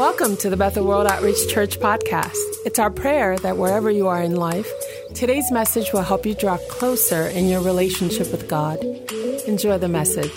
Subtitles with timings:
[0.00, 2.38] Welcome to the Bethel World Outreach Church podcast.
[2.64, 4.66] It's our prayer that wherever you are in life,
[5.14, 8.82] today's message will help you draw closer in your relationship with God.
[9.46, 10.32] Enjoy the message.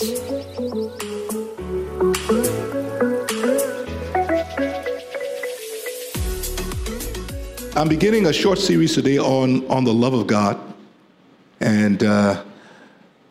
[7.78, 10.60] I'm beginning a short series today on, on the love of God.
[11.62, 12.44] And uh,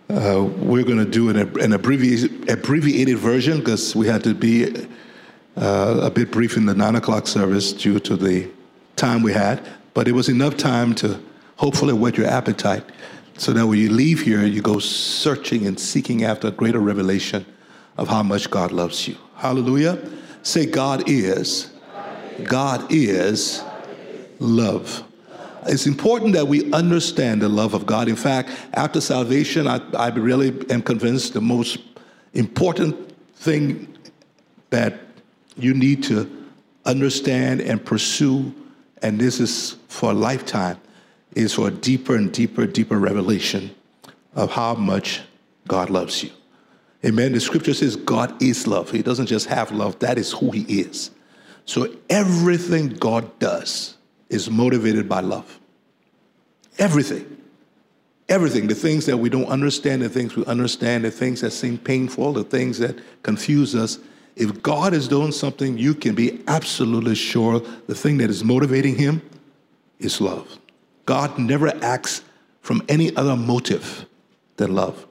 [0.09, 4.89] uh, we're going to do an, an abbreviated, abbreviated version because we had to be
[5.57, 8.49] uh, a bit brief in the nine o'clock service due to the
[8.97, 11.21] time we had, but it was enough time to
[11.57, 12.85] hopefully whet your appetite
[13.37, 17.45] so that when you leave here, you go searching and seeking after a greater revelation
[17.97, 19.17] of how much God loves you.
[19.37, 19.99] Hallelujah.
[20.43, 21.71] Say, God is.
[22.45, 23.63] God is
[24.39, 25.05] love.
[25.67, 28.09] It's important that we understand the love of God.
[28.09, 31.79] In fact, after salvation, I, I really am convinced the most
[32.35, 32.97] important
[33.37, 33.97] thing
[34.71, 34.99] that
[35.57, 36.31] you need to
[36.85, 38.55] understand and pursue,
[39.03, 40.79] and this is for a lifetime,
[41.35, 43.75] is for a deeper and deeper, deeper revelation
[44.35, 45.23] of how much
[45.69, 46.31] God loves you.
[47.05, 47.33] Amen.
[47.33, 48.91] The scripture says God is love.
[48.91, 51.11] He doesn't just have love, that is who He is.
[51.65, 53.97] So everything God does
[54.29, 55.61] is motivated by love.
[56.79, 57.39] Everything.
[58.29, 58.67] Everything.
[58.67, 62.33] The things that we don't understand, the things we understand, the things that seem painful,
[62.33, 63.99] the things that confuse us,
[64.37, 68.97] if God is doing something, you can be absolutely sure the thing that is motivating
[68.97, 69.23] him
[69.99, 70.59] is love.
[71.05, 72.23] God never acts
[72.61, 74.07] from any other motive
[74.57, 75.07] than love.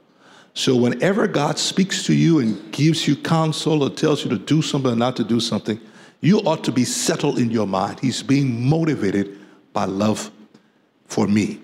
[0.53, 4.61] So whenever God speaks to you and gives you counsel or tells you to do
[4.61, 5.79] something or not to do something,
[6.19, 7.99] you ought to be settled in your mind.
[7.99, 9.37] He's being motivated
[9.73, 10.31] by love
[11.05, 11.59] for me.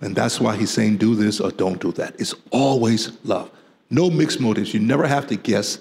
[0.00, 2.18] And that's why he's saying, do this or don't do that.
[2.20, 3.50] It's always love.
[3.90, 4.72] No mixed motives.
[4.72, 5.78] You never have to guess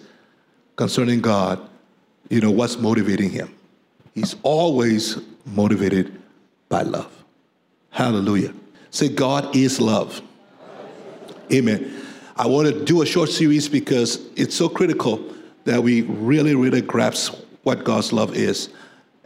[0.78, 1.60] concerning God,
[2.30, 3.54] you know, what's motivating him.
[4.16, 6.22] He's always motivated
[6.70, 7.12] by love.
[7.90, 8.54] Hallelujah.
[8.92, 10.22] Say, God is love.
[11.52, 12.04] Amen.
[12.36, 15.34] I want to do a short series because it's so critical
[15.66, 18.70] that we really, really grasp what God's love is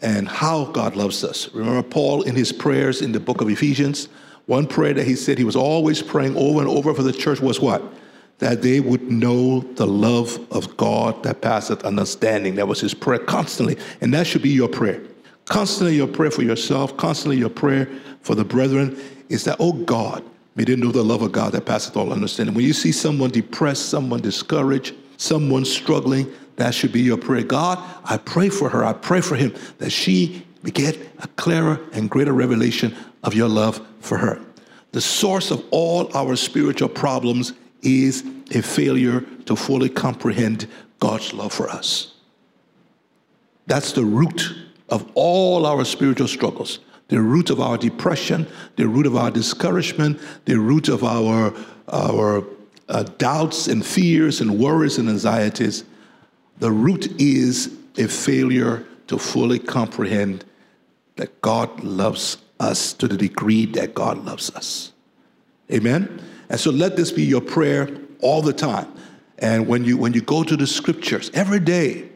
[0.02, 1.54] and how God loves us.
[1.54, 4.08] Remember Paul in his prayers in the book of Ephesians?
[4.46, 7.40] One prayer that he said he was always praying over and over for the church
[7.40, 7.84] was what?
[8.42, 12.56] That they would know the love of God that passeth understanding.
[12.56, 13.78] That was his prayer constantly.
[14.02, 15.00] And that should be your prayer.
[15.46, 17.88] Constantly your prayer for yourself, constantly your prayer
[18.22, 19.00] for the brethren
[19.30, 20.24] is that, oh God,
[20.56, 22.56] may they know the love of God that passeth all understanding.
[22.56, 27.44] When you see someone depressed, someone discouraged, someone struggling, that should be your prayer.
[27.44, 32.10] God, I pray for her, I pray for him, that she get a clearer and
[32.10, 34.42] greater revelation of your love for her.
[34.94, 40.68] The source of all our spiritual problems is a failure to fully comprehend
[41.00, 42.14] God's love for us.
[43.68, 44.54] That's the root
[44.90, 50.20] of all our spiritual struggles, the root of our depression, the root of our discouragement,
[50.46, 51.54] the root of our,
[51.88, 52.44] our
[52.90, 55.86] uh, doubts and fears and worries and anxieties.
[56.60, 60.46] The root is a failure to fully comprehend
[61.16, 64.92] that God loves us to the degree that God loves us.
[65.72, 66.22] Amen?
[66.52, 67.90] And so let this be your prayer
[68.20, 68.92] all the time.
[69.40, 72.10] And when you when you go to the scriptures every day,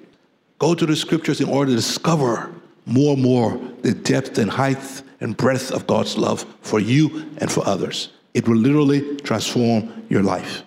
[0.59, 2.53] go to the scriptures in order to discover
[2.85, 7.49] more and more the depth and height and breadth of God's love for you and
[7.49, 8.09] for others.
[8.33, 10.63] It will literally transform your life.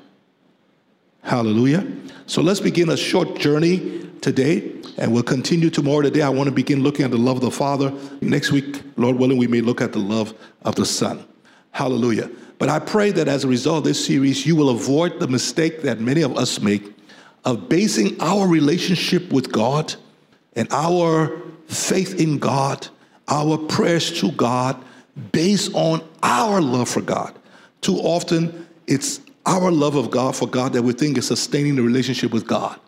[1.22, 1.86] Hallelujah.
[2.26, 6.00] So let's begin a short journey today, and we'll continue tomorrow.
[6.00, 7.92] Today, I want to begin looking at the love of the Father.
[8.22, 11.22] Next week, Lord willing, we may look at the love of the Son.
[11.70, 12.30] Hallelujah.
[12.58, 15.82] But I pray that as a result of this series, you will avoid the mistake
[15.82, 16.92] that many of us make
[17.44, 19.94] of basing our relationship with God
[20.54, 22.88] and our faith in God,
[23.28, 24.82] our prayers to God,
[25.32, 27.38] based on our love for God.
[27.80, 31.82] Too often, it's our love of God for God that we think is sustaining the
[31.82, 32.78] relationship with God.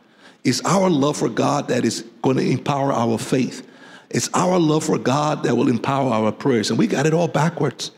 [0.42, 3.66] It's our love for God that is going to empower our faith.
[4.10, 6.70] It's our love for God that will empower our prayers.
[6.70, 7.92] And we got it all backwards.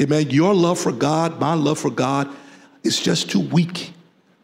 [0.00, 0.30] Amen.
[0.30, 2.28] Your love for God, my love for God,
[2.82, 3.92] is just too weak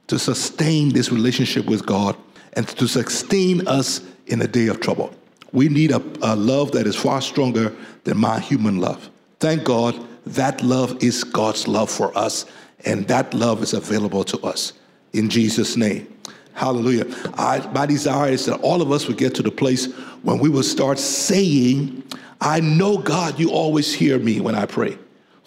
[0.09, 2.17] to sustain this relationship with God
[2.55, 5.15] and to sustain us in a day of trouble.
[5.53, 7.75] We need a, a love that is far stronger
[8.05, 9.11] than my human love.
[9.41, 12.45] Thank God that love is God's love for us,
[12.85, 14.75] and that love is available to us.
[15.15, 16.13] In Jesus' name.
[16.53, 17.07] Hallelujah.
[17.35, 19.87] I, my desire is that all of us would get to the place
[20.23, 22.03] when we will start saying,
[22.41, 24.99] I know, God, you always hear me when I pray.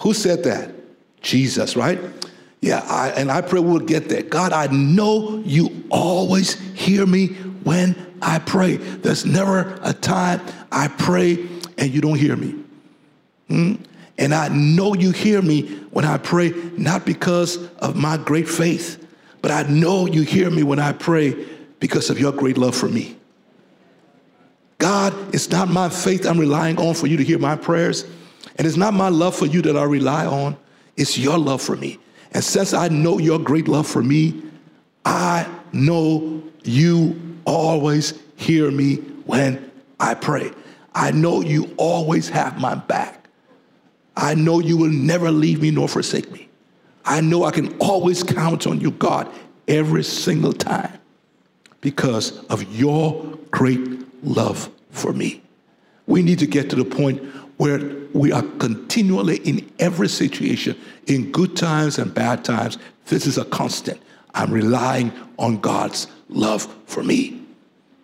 [0.01, 0.71] Who said that?
[1.21, 1.99] Jesus, right?
[2.59, 4.23] Yeah, I, and I pray we'll get there.
[4.23, 7.27] God, I know you always hear me
[7.63, 8.77] when I pray.
[8.77, 12.55] There's never a time I pray and you don't hear me.
[13.47, 13.75] Hmm?
[14.17, 19.07] And I know you hear me when I pray, not because of my great faith,
[19.41, 21.47] but I know you hear me when I pray
[21.79, 23.17] because of your great love for me.
[24.77, 28.05] God, it's not my faith I'm relying on for you to hear my prayers.
[28.57, 30.57] And it's not my love for you that I rely on,
[30.97, 31.99] it's your love for me.
[32.33, 34.41] And since I know your great love for me,
[35.05, 38.95] I know you always hear me
[39.25, 40.51] when I pray.
[40.93, 43.27] I know you always have my back.
[44.15, 46.49] I know you will never leave me nor forsake me.
[47.05, 49.31] I know I can always count on you, God,
[49.67, 50.99] every single time
[51.79, 53.79] because of your great
[54.23, 55.41] love for me.
[56.05, 57.23] We need to get to the point
[57.57, 57.79] where
[58.13, 60.77] we are continually in every situation,
[61.07, 62.77] in good times and bad times.
[63.05, 64.01] This is a constant.
[64.33, 67.41] I'm relying on God's love for me.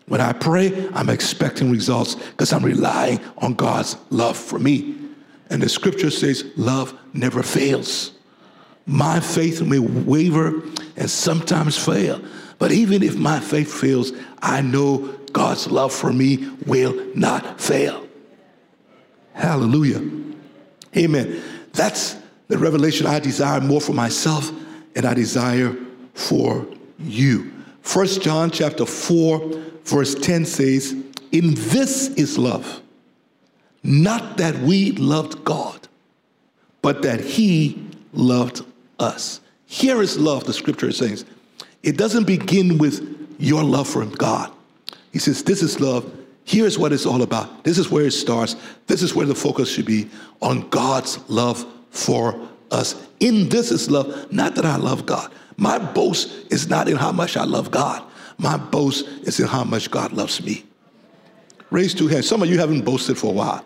[0.07, 4.95] When I pray, I'm expecting results because I'm relying on God's love for me.
[5.49, 8.11] And the scripture says, love never fails.
[8.85, 10.61] My faith may waver
[10.95, 12.21] and sometimes fail,
[12.57, 18.06] but even if my faith fails, I know God's love for me will not fail.
[19.37, 20.01] Hallelujah.
[20.95, 21.41] Amen.
[21.73, 22.15] That's
[22.47, 24.51] the revelation I desire more for myself
[24.95, 25.75] and I desire
[26.15, 26.65] for
[26.97, 27.53] you.
[27.81, 30.95] First John chapter 4 verse 10 says,
[31.31, 32.81] "In this is love,
[33.83, 35.87] not that we loved God,
[36.81, 37.79] but that he
[38.13, 38.63] loved
[38.99, 41.25] us." Here is love, the scripture says.
[41.83, 44.51] It doesn't begin with your love for God.
[45.11, 46.11] He says, This is love.
[46.47, 47.65] Here's what it's all about.
[47.65, 48.55] This is where it starts.
[48.87, 50.09] This is where the focus should be
[50.41, 52.39] on God's love for
[52.71, 52.95] us.
[53.19, 55.29] In this is love, not that I love God.
[55.57, 58.01] My boast is not in how much I love God.
[58.37, 60.63] My boast is in how much God loves me.
[61.69, 62.29] Raise two hands.
[62.29, 63.65] Some of you haven't boasted for a while.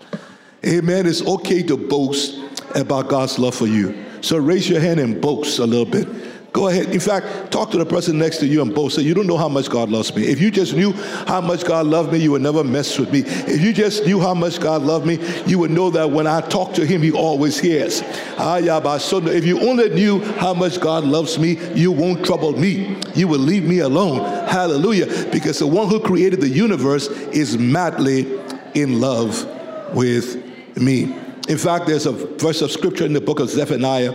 [0.66, 1.06] Amen.
[1.06, 2.40] It's okay to boast
[2.74, 4.04] about God's love for you.
[4.22, 6.08] So raise your hand and boast a little bit.
[6.54, 6.90] Go ahead.
[6.90, 9.38] In fact, talk to the person next to you and both say, You don't know
[9.38, 10.24] how much God loves me.
[10.24, 13.20] If you just knew how much God loved me, you would never mess with me.
[13.22, 16.42] If you just knew how much God loved me, you would know that when I
[16.42, 18.02] talk to Him, He always hears.
[18.38, 22.98] Ah, so if you only knew how much God loves me, you won't trouble me.
[23.16, 24.20] You will leave me alone.
[24.50, 25.30] Hallelujah.
[25.32, 28.28] Because the one who created the universe is madly
[28.74, 29.46] in love
[29.94, 31.16] with me.
[31.48, 34.12] In fact, there's a verse of scripture in the book of Zephaniah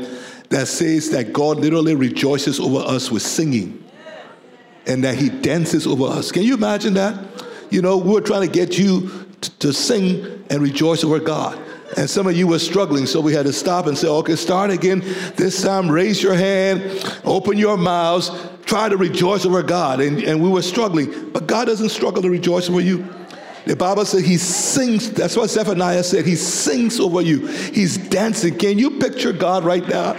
[0.50, 3.82] that says that God literally rejoices over us with singing
[4.87, 6.31] and that he dances over us.
[6.31, 7.19] Can you imagine that?
[7.70, 11.60] You know, we are trying to get you t- to sing and rejoice over God.
[11.96, 14.70] And some of you were struggling, so we had to stop and say, okay, start
[14.70, 15.00] again.
[15.37, 16.82] This time, raise your hand,
[17.25, 18.31] open your mouths,
[18.64, 20.00] try to rejoice over God.
[20.00, 23.08] And, and we were struggling, but God doesn't struggle to rejoice over you.
[23.66, 25.10] The Bible says he sings.
[25.10, 26.25] That's what Zephaniah said.
[26.25, 27.46] He sings over you.
[27.48, 28.56] He's dancing.
[28.56, 30.14] Can you picture God right now?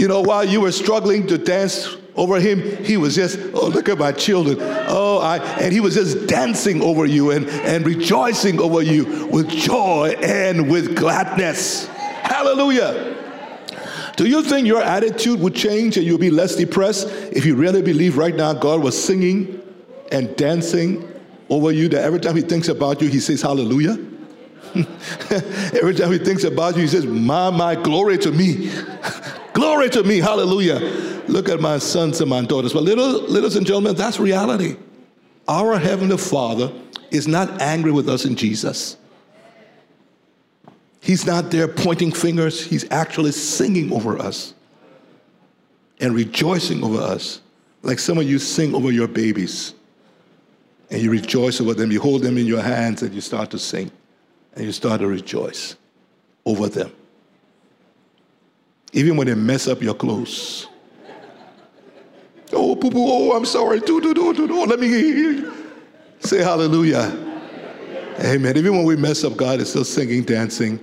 [0.00, 3.86] You know, while you were struggling to dance over him, he was just, oh, look
[3.86, 4.56] at my children.
[4.88, 9.50] Oh, I, and he was just dancing over you and, and rejoicing over you with
[9.50, 11.86] joy and with gladness.
[11.86, 13.14] Hallelujah.
[14.16, 17.82] Do you think your attitude would change and you'll be less depressed if you really
[17.82, 19.60] believe right now God was singing
[20.10, 21.06] and dancing
[21.50, 23.98] over you that every time he thinks about you, he says hallelujah?
[25.74, 28.72] every time he thinks about you, he says, My, my, glory to me.
[29.60, 30.20] Glory to me.
[30.20, 30.78] Hallelujah.
[31.28, 32.72] Look at my sons and my daughters.
[32.72, 34.74] But little, ladies and gentlemen, that's reality.
[35.46, 36.72] Our Heavenly Father
[37.10, 38.96] is not angry with us in Jesus.
[41.02, 42.64] He's not there pointing fingers.
[42.64, 44.54] He's actually singing over us
[46.00, 47.42] and rejoicing over us,
[47.82, 49.74] like some of you sing over your babies.
[50.90, 51.92] And you rejoice over them.
[51.92, 53.92] You hold them in your hands and you start to sing.
[54.54, 55.76] And you start to rejoice
[56.46, 56.90] over them
[58.92, 60.66] even when they mess up your clothes.
[62.52, 63.80] Oh, poo poo, oh, I'm sorry.
[63.80, 64.64] Do, do, do, do, do.
[64.66, 65.44] Let me
[66.20, 67.28] say hallelujah.
[68.20, 68.56] Amen.
[68.56, 70.80] Even when we mess up, God is still singing, dancing.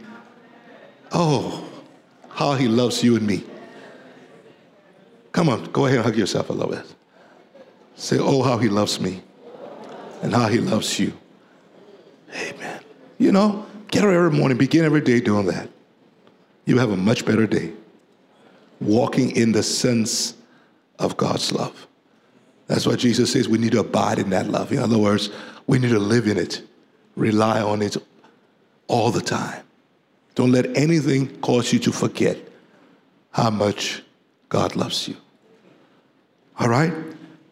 [1.12, 1.68] Oh,
[2.30, 3.44] how he loves you and me.
[5.32, 6.86] Come on, go ahead and hug yourself a little bit.
[7.96, 9.22] Say, oh, how he loves me
[10.22, 11.14] and how he loves you.
[12.34, 12.82] Amen.
[13.18, 15.70] You know, get up every morning, begin every day doing that.
[16.66, 17.74] You have a much better day
[18.80, 20.36] walking in the sense
[21.00, 21.88] of God's love.
[22.68, 24.72] That's why Jesus says we need to abide in that love.
[24.72, 25.30] In other words,
[25.68, 26.62] we need to live in it,
[27.16, 27.98] rely on it
[28.88, 29.64] all the time.
[30.36, 32.38] Don't let anything cause you to forget
[33.32, 34.04] how much
[34.50, 35.16] God loves you.
[36.60, 36.94] All right?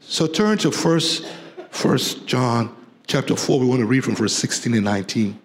[0.01, 1.25] So turn to first
[1.75, 2.73] First John
[3.05, 5.37] chapter 4, we want to read from verse 16 and 19.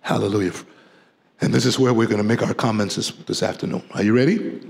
[0.00, 0.52] Hallelujah.
[1.40, 3.84] And this is where we're going to make our comments this, this afternoon.
[3.92, 4.60] Are you ready?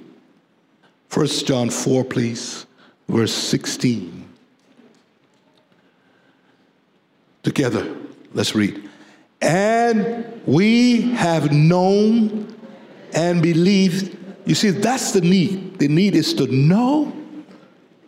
[1.09, 2.67] First John 4, please,
[3.09, 4.29] verse 16.
[7.43, 7.97] Together,
[8.35, 8.89] let's read.
[9.41, 12.55] And we have known
[13.15, 14.17] and believed.
[14.45, 15.79] You see, that's the need.
[15.79, 17.15] The need is to know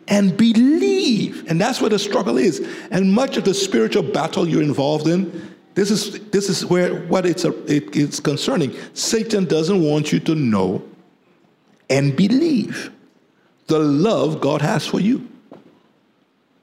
[0.07, 1.49] and believe.
[1.49, 2.59] And that's where the struggle is.
[2.91, 7.25] And much of the spiritual battle you're involved in, this is, this is where what
[7.25, 8.75] it's, a, it, it's concerning.
[8.93, 10.83] Satan doesn't want you to know
[11.89, 12.91] and believe
[13.67, 15.27] the love God has for you.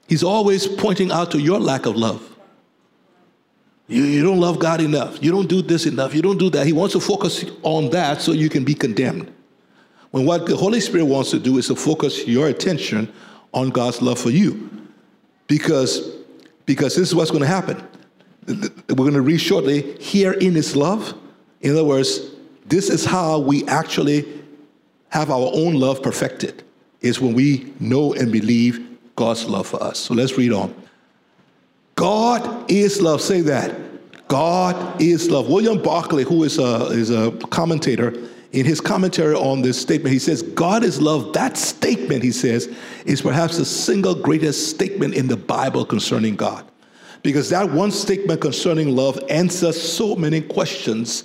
[0.09, 2.37] He's always pointing out to your lack of love.
[3.87, 5.23] You, you don't love God enough.
[5.23, 6.15] You don't do this enough.
[6.15, 6.67] You don't do that.
[6.67, 9.33] He wants to focus on that so you can be condemned.
[10.11, 13.13] When what the Holy Spirit wants to do is to focus your attention
[13.53, 14.71] on God's love for you.
[15.47, 16.01] Because,
[16.67, 17.83] because this is what's going to happen.
[18.49, 21.15] We're going to read shortly here in His love.
[21.61, 22.31] In other words,
[22.67, 24.27] this is how we actually
[25.11, 26.63] have our own love perfected,
[27.01, 29.99] is when we know and believe God's love for us.
[29.99, 30.75] So let's read on.
[31.95, 33.21] God is love.
[33.21, 33.75] Say that.
[34.29, 35.49] God is love.
[35.49, 38.15] William Barclay, who is a, is a commentator,
[38.53, 41.33] in his commentary on this statement, he says, God is love.
[41.33, 42.75] That statement, he says,
[43.05, 46.65] is perhaps the single greatest statement in the Bible concerning God.
[47.23, 51.25] Because that one statement concerning love answers so many questions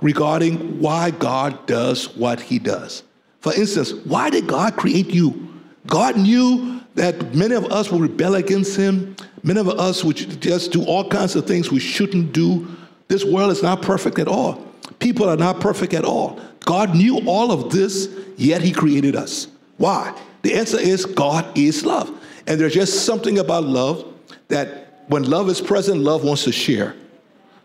[0.00, 3.02] regarding why God does what he does.
[3.40, 5.48] For instance, why did God create you?
[5.86, 9.16] God knew that many of us will rebel against him.
[9.42, 12.66] Many of us would just do all kinds of things we shouldn't do.
[13.06, 14.64] This world is not perfect at all.
[14.98, 16.40] People are not perfect at all.
[16.60, 19.46] God knew all of this, yet He created us.
[19.76, 20.14] Why?
[20.42, 22.10] The answer is God is love.
[22.46, 24.12] And there's just something about love
[24.48, 26.94] that when love is present, love wants to share,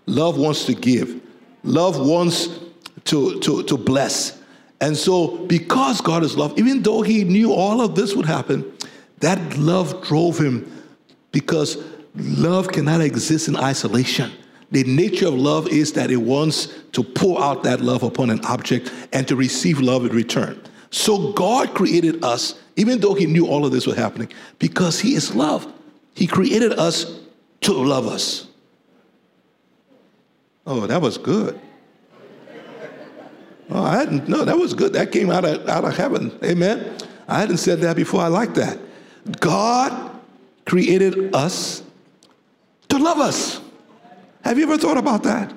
[0.06, 1.22] love wants to give,
[1.64, 2.60] love wants
[3.06, 4.42] to, to, to bless.
[4.82, 8.70] And so, because God is love, even though He knew all of this would happen,
[9.20, 10.70] that love drove Him
[11.32, 11.78] because
[12.16, 14.32] love cannot exist in isolation.
[14.72, 18.44] The nature of love is that it wants to pour out that love upon an
[18.46, 20.62] object and to receive love in return.
[20.90, 25.16] So God created us, even though He knew all of this was happening, because He
[25.16, 25.72] is love.
[26.16, 27.20] He created us
[27.64, 28.48] to love us.
[30.66, 31.60] Oh, that was good.
[33.70, 34.94] Oh, I hadn't, no, that was good.
[34.94, 36.38] That came out of, out of heaven.
[36.44, 36.98] Amen.
[37.28, 38.22] I hadn't said that before.
[38.22, 38.78] I like that.
[39.40, 40.20] God
[40.66, 41.84] created us
[42.90, 43.62] to love us.
[44.44, 45.54] Have you ever thought about that?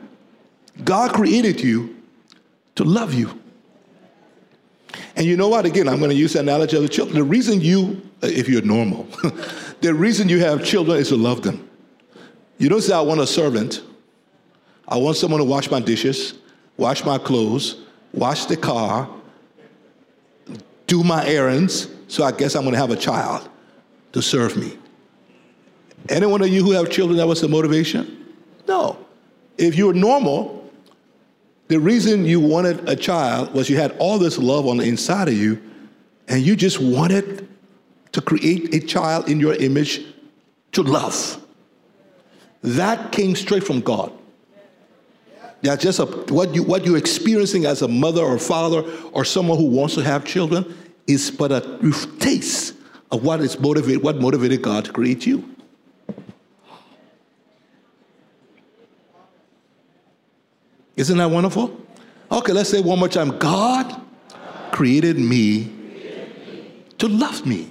[0.84, 1.96] God created you
[2.76, 3.40] to love you.
[5.16, 5.66] And you know what?
[5.66, 7.16] Again, I'm going to use the analogy of the children.
[7.16, 9.04] The reason you, if you're normal,
[9.80, 11.68] the reason you have children is to love them.
[12.58, 13.82] You don't say, I want a servant.
[14.88, 16.34] I want someone to wash my dishes,
[16.76, 17.82] wash my clothes,
[18.12, 19.08] wash the car,
[20.86, 21.88] do my errands.
[22.08, 23.48] So I guess I'm going to have a child
[24.12, 24.78] to serve me.
[26.08, 28.34] Any one of you who have children, that was the motivation?
[28.68, 28.96] No.
[29.58, 30.70] If you were normal,
[31.68, 35.26] the reason you wanted a child was you had all this love on the inside
[35.26, 35.60] of you,
[36.28, 37.48] and you just wanted
[38.12, 40.02] to create a child in your image
[40.72, 41.44] to love.
[42.66, 44.12] That came straight from God.
[45.62, 48.82] That's just a, what, you, what you're experiencing as a mother or father
[49.12, 51.78] or someone who wants to have children is but a
[52.18, 52.74] taste
[53.12, 55.48] of what is motivated, what motivated God to create you.
[60.96, 61.80] Isn't that wonderful?
[62.32, 63.38] Okay, let's say one more time.
[63.38, 64.00] God
[64.72, 65.70] created me
[66.98, 67.70] to love me.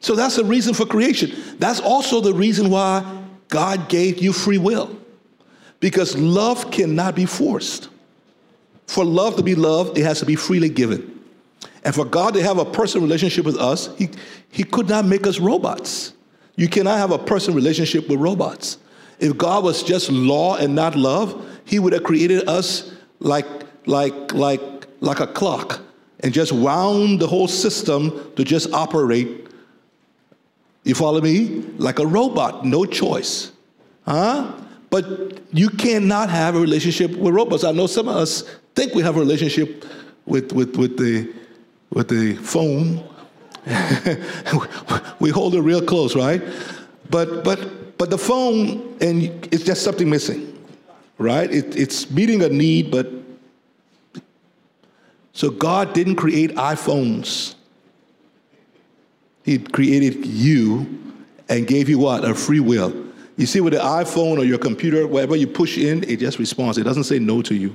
[0.00, 1.32] So that's the reason for creation.
[1.58, 4.96] That's also the reason why God gave you free will.
[5.80, 7.88] Because love cannot be forced.
[8.86, 11.22] For love to be loved, it has to be freely given.
[11.84, 14.08] And for God to have a personal relationship with us, he,
[14.50, 16.14] he could not make us robots.
[16.56, 18.78] You cannot have a personal relationship with robots.
[19.20, 23.46] If God was just law and not love, he would have created us like,
[23.86, 24.60] like, like,
[25.00, 25.80] like a clock
[26.20, 29.47] and just wound the whole system to just operate.
[30.84, 31.62] You follow me?
[31.76, 33.52] Like a robot, no choice.
[34.04, 34.52] Huh?
[34.90, 37.64] But you cannot have a relationship with robots.
[37.64, 38.42] I know some of us
[38.74, 39.84] think we have a relationship
[40.24, 41.30] with, with, with, the,
[41.90, 43.06] with the phone.
[45.20, 46.42] we hold it real close, right?
[47.10, 50.56] But, but but the phone, and it's just something missing,
[51.18, 51.52] right?
[51.52, 53.10] It, it's meeting a need, but
[55.32, 57.56] so God didn't create iPhones.
[59.48, 61.16] He created you
[61.48, 62.22] and gave you what?
[62.22, 63.06] A free will.
[63.38, 66.76] You see, with the iPhone or your computer, whatever you push in, it just responds.
[66.76, 67.74] It doesn't say no to you.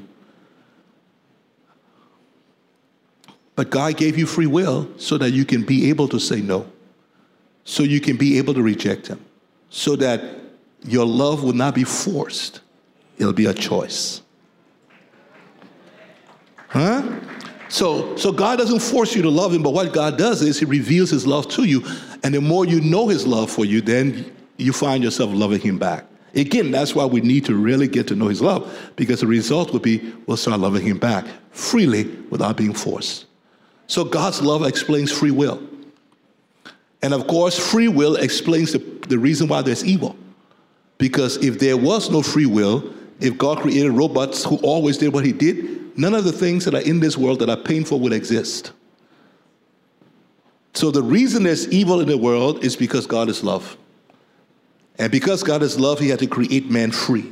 [3.55, 6.71] But God gave you free will so that you can be able to say no,
[7.63, 9.19] so you can be able to reject Him,
[9.71, 10.21] so that
[10.83, 12.61] your love will not be forced,
[13.17, 14.21] it'll be a choice.
[16.67, 17.01] Huh?
[17.73, 20.65] So, so God doesn't force you to love Him, but what God does is He
[20.65, 21.83] reveals His love to you.
[22.23, 25.79] And the more you know His love for you, then you find yourself loving Him
[25.79, 26.05] back.
[26.35, 29.73] Again, that's why we need to really get to know His love, because the result
[29.73, 33.25] will be we'll start loving Him back freely without being forced.
[33.87, 35.59] So God's love explains free will.
[37.01, 38.77] And of course, free will explains the,
[39.07, 40.15] the reason why there's evil.
[40.99, 45.25] Because if there was no free will, if God created robots who always did what
[45.25, 48.13] He did, none of the things that are in this world that are painful would
[48.13, 48.71] exist.
[50.73, 53.77] So the reason there's evil in the world is because God is love.
[54.97, 57.31] And because God is love, He had to create man free.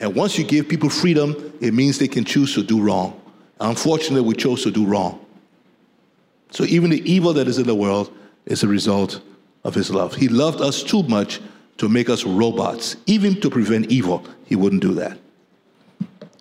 [0.00, 3.20] And once you give people freedom, it means they can choose to do wrong.
[3.60, 5.24] Unfortunately, we chose to do wrong.
[6.50, 8.12] So even the evil that is in the world
[8.46, 9.20] is a result
[9.64, 10.14] of his love.
[10.14, 11.40] He loved us too much
[11.76, 12.96] to make us robots.
[13.06, 15.16] Even to prevent evil, he wouldn't do that.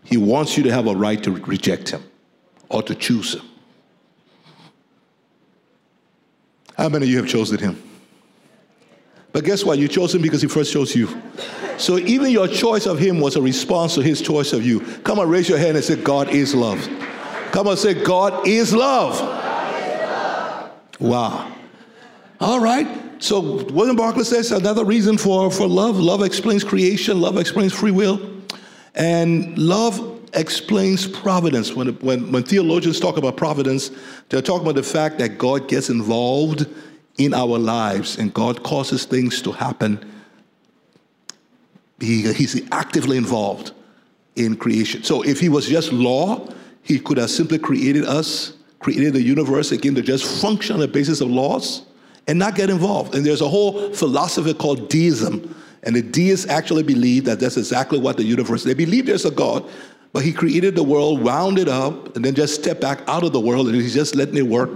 [0.03, 2.03] He wants you to have a right to reject him
[2.67, 3.43] or to choose him.
[6.75, 7.81] How many of you have chosen him?
[9.31, 9.77] But guess what?
[9.77, 11.07] You chose him because he first chose you.
[11.77, 14.79] So even your choice of him was a response to his choice of you.
[15.03, 16.81] Come on, raise your hand and say, God is love.
[17.51, 19.19] Come on, say, God is love.
[20.99, 21.55] Wow.
[22.39, 22.87] All right.
[23.19, 25.97] So William Barclay says another reason for, for love.
[25.97, 27.19] Love explains creation.
[27.19, 28.19] Love explains free will.
[28.95, 31.73] And love explains providence.
[31.73, 33.91] When, when, when theologians talk about providence,
[34.29, 36.67] they're talking about the fact that God gets involved
[37.17, 39.99] in our lives and God causes things to happen.
[41.99, 43.73] He, he's actively involved
[44.37, 45.03] in creation.
[45.03, 46.47] So if he was just law,
[46.81, 50.87] he could have simply created us created the universe again to just function on the
[50.87, 51.83] basis of laws
[52.29, 53.15] and not get involved.
[53.15, 55.55] And there's a whole philosophy called deism.
[55.81, 59.31] And the deists actually believe that that's exactly what the universe, they believe there's a
[59.31, 59.65] God,
[60.13, 63.33] but he created the world, wound it up, and then just stepped back out of
[63.33, 64.69] the world and he's just letting it work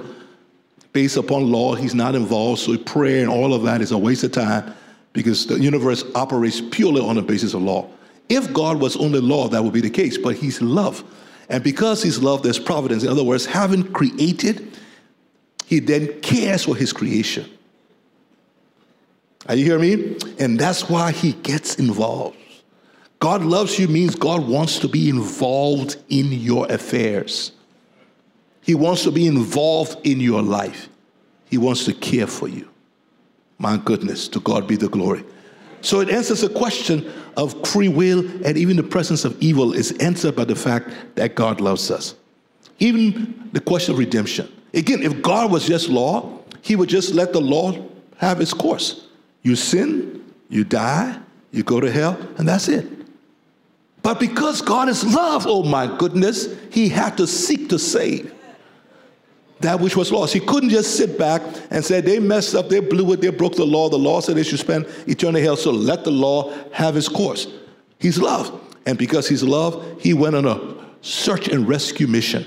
[0.93, 1.75] based upon law.
[1.75, 2.61] He's not involved.
[2.61, 4.73] So prayer and all of that is a waste of time
[5.11, 7.87] because the universe operates purely on the basis of law.
[8.29, 11.03] If God was only law, that would be the case, but he's love.
[11.49, 13.03] And because he's love, there's providence.
[13.03, 14.75] In other words, having created,
[15.73, 17.49] he then cares for his creation.
[19.47, 20.17] Are you hearing me?
[20.37, 22.37] And that's why he gets involved.
[23.19, 27.53] God loves you means God wants to be involved in your affairs.
[28.61, 30.89] He wants to be involved in your life.
[31.49, 32.69] He wants to care for you.
[33.57, 35.23] My goodness, to God be the glory.
[35.81, 39.91] So it answers the question of free will and even the presence of evil is
[39.97, 42.13] answered by the fact that God loves us.
[42.77, 44.51] Even the question of redemption.
[44.73, 47.77] Again, if God was just law, he would just let the law
[48.17, 49.07] have its course.
[49.41, 51.17] You sin, you die,
[51.51, 52.87] you go to hell, and that's it.
[54.01, 58.33] But because God is love, oh my goodness, he had to seek to save
[59.63, 60.33] that which was lost.
[60.33, 63.55] He couldn't just sit back and say, they messed up, they blew it, they broke
[63.55, 63.89] the law.
[63.89, 67.47] The law said they should spend eternal hell, so let the law have its course.
[67.99, 68.61] He's love.
[68.85, 72.45] And because he's love, he went on a search and rescue mission.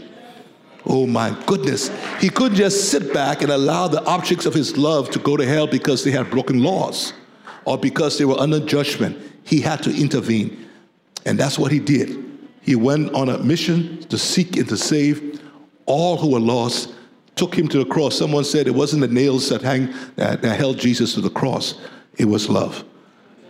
[0.86, 1.90] Oh my goodness.
[2.20, 5.44] He couldn't just sit back and allow the objects of his love to go to
[5.44, 7.12] hell because they had broken laws
[7.64, 9.20] or because they were under judgment.
[9.42, 10.68] He had to intervene.
[11.24, 12.24] And that's what he did.
[12.62, 15.40] He went on a mission to seek and to save
[15.86, 16.92] all who were lost
[17.36, 18.16] took him to the cross.
[18.16, 21.74] Someone said it wasn't the nails that, hang, that, that held Jesus to the cross,
[22.16, 22.82] it was love.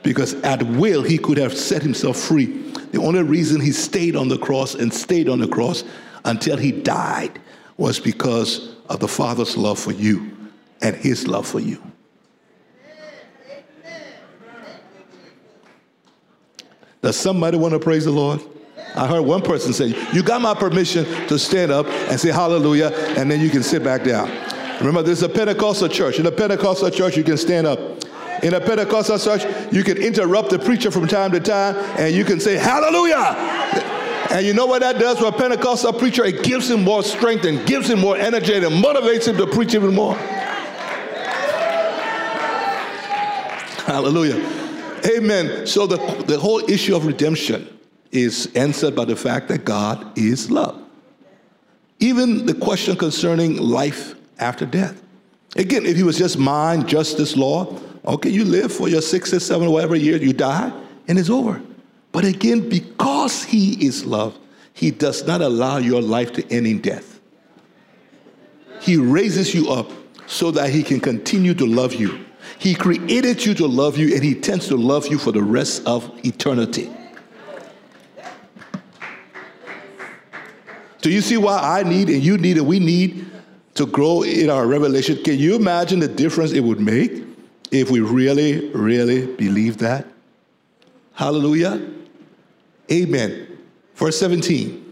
[0.03, 2.46] Because at will, he could have set himself free.
[2.92, 5.85] The only reason he stayed on the cross and stayed on the cross
[6.26, 7.40] until he died
[7.76, 10.36] was because of the Father's love for you
[10.82, 11.82] and his love for you.
[17.02, 18.40] Does somebody want to praise the Lord?
[18.96, 22.88] I heard one person say, You got my permission to stand up and say hallelujah,
[23.16, 24.28] and then you can sit back down.
[24.78, 26.18] Remember, this is a Pentecostal church.
[26.18, 27.78] In a Pentecostal church, you can stand up.
[28.42, 32.24] In a Pentecostal church, you can interrupt the preacher from time to time and you
[32.24, 33.95] can say hallelujah.
[34.37, 36.22] And you know what that does for a Pentecostal preacher?
[36.22, 39.75] It gives him more strength and gives him more energy and motivates him to preach
[39.75, 40.14] even more.
[43.87, 44.37] Hallelujah.
[45.07, 45.66] Amen.
[45.66, 47.66] So the, the whole issue of redemption
[48.12, 50.83] is answered by the fact that God is love.
[51.99, 55.03] Even the question concerning life after death.
[55.57, 59.40] Again, if he was just mind, justice, law, okay, you live for your six or
[59.40, 60.70] seven, whatever years, you die,
[61.09, 61.62] and it's over.
[62.16, 64.38] But again, because he is love,
[64.72, 67.20] he does not allow your life to end in death.
[68.81, 69.90] He raises you up
[70.26, 72.24] so that he can continue to love you.
[72.59, 75.85] He created you to love you, and he tends to love you for the rest
[75.85, 76.90] of eternity.
[81.02, 83.26] Do you see why I need and you need and we need
[83.74, 85.22] to grow in our revelation?
[85.22, 87.24] Can you imagine the difference it would make
[87.70, 90.07] if we really, really believe that?
[91.12, 91.92] Hallelujah.
[92.90, 93.59] Amen.
[93.94, 94.85] Verse 17.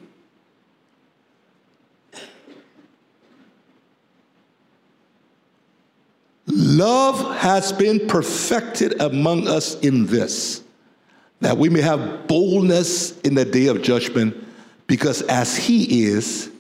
[6.47, 10.63] Love has been perfected among us in this,
[11.41, 14.37] that we may have boldness in the day of judgment,
[14.87, 16.51] because as he is,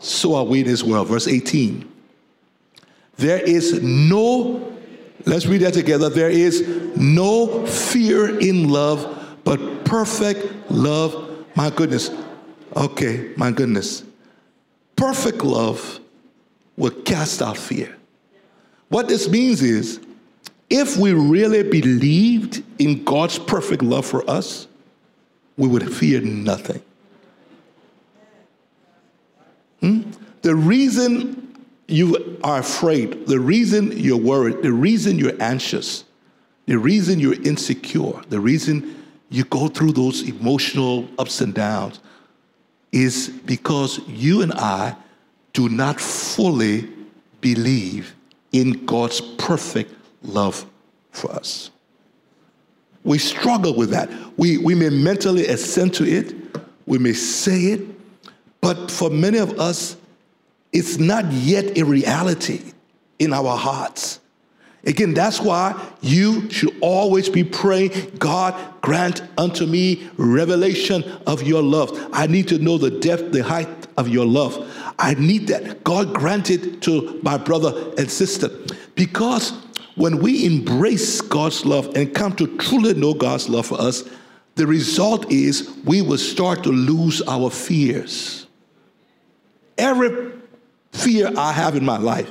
[0.00, 1.08] so are we in this world.
[1.08, 1.90] Verse 18.
[3.16, 4.76] There is no,
[5.24, 6.08] let's read that together.
[6.08, 11.46] There is no fear in love, but perfect love.
[11.56, 12.10] My goodness.
[12.76, 14.04] Okay, my goodness.
[14.96, 16.00] Perfect love
[16.76, 17.96] will cast out fear.
[18.90, 20.00] What this means is
[20.70, 24.68] if we really believed in God's perfect love for us,
[25.56, 26.82] we would fear nothing.
[29.80, 30.02] Hmm?
[30.42, 36.04] The reason you are afraid, the reason you're worried, the reason you're anxious,
[36.66, 38.97] the reason you're insecure, the reason
[39.30, 42.00] you go through those emotional ups and downs
[42.92, 44.96] is because you and I
[45.52, 46.88] do not fully
[47.40, 48.14] believe
[48.52, 50.64] in God's perfect love
[51.10, 51.70] for us.
[53.04, 54.10] We struggle with that.
[54.36, 56.34] We, we may mentally assent to it,
[56.86, 57.80] we may say it,
[58.60, 59.96] but for many of us,
[60.72, 62.72] it's not yet a reality
[63.18, 64.20] in our hearts.
[64.84, 71.62] Again, that's why you should always be praying, God, grant unto me revelation of your
[71.62, 72.08] love.
[72.12, 74.72] I need to know the depth, the height of your love.
[74.98, 75.82] I need that.
[75.82, 78.50] God grant it to my brother and sister.
[78.94, 79.52] Because
[79.96, 84.04] when we embrace God's love and come to truly know God's love for us,
[84.54, 88.46] the result is we will start to lose our fears.
[89.76, 90.32] Every
[90.92, 92.30] fear I have in my life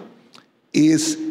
[0.73, 1.26] is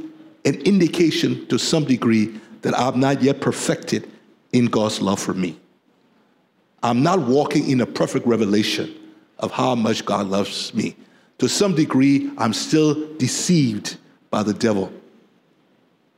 [0.47, 4.11] an indication to some degree that I'm not yet perfected
[4.53, 5.59] in God's love for me.
[6.83, 8.95] I'm not walking in a perfect revelation
[9.39, 10.97] of how much God loves me.
[11.39, 13.99] To some degree, I'm still deceived
[14.31, 14.93] by the devil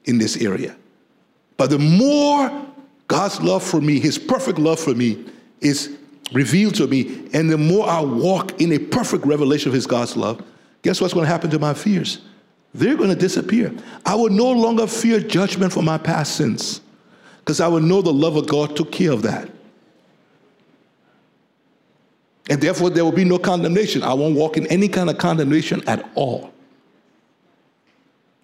[0.05, 0.77] in this area.
[1.57, 2.67] But the more
[3.09, 5.25] God's love for me, his perfect love for me,
[5.61, 5.97] is
[6.33, 10.17] revealed to me, and the more I walk in a perfect revelation of his God's
[10.17, 10.43] love,
[10.83, 12.21] guess what's going to happen to my fears?
[12.75, 13.75] They're going to disappear.
[14.05, 16.81] I will no longer fear judgment for my past sins
[17.41, 19.51] because I will know the love of God took care of that.
[22.51, 24.03] And therefore, there will be no condemnation.
[24.03, 26.53] I won't walk in any kind of condemnation at all.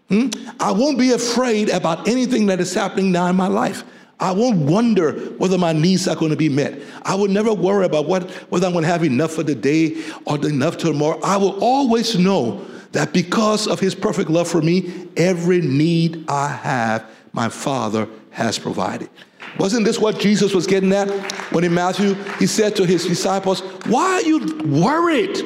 [0.09, 0.29] Hmm?
[0.61, 3.85] I won't be afraid about anything that is happening now in my life.
[4.21, 6.81] I won't wonder whether my needs are going to be met.
[7.03, 10.03] I will never worry about what, whether I'm going to have enough for the day
[10.27, 11.19] or enough tomorrow.
[11.23, 16.49] I will always know that because of his perfect love for me, every need I
[16.49, 19.11] have, my Father has provided.
[19.59, 21.09] Wasn't this what Jesus was getting at
[21.53, 25.39] when in Matthew he said to his disciples, Why are you worried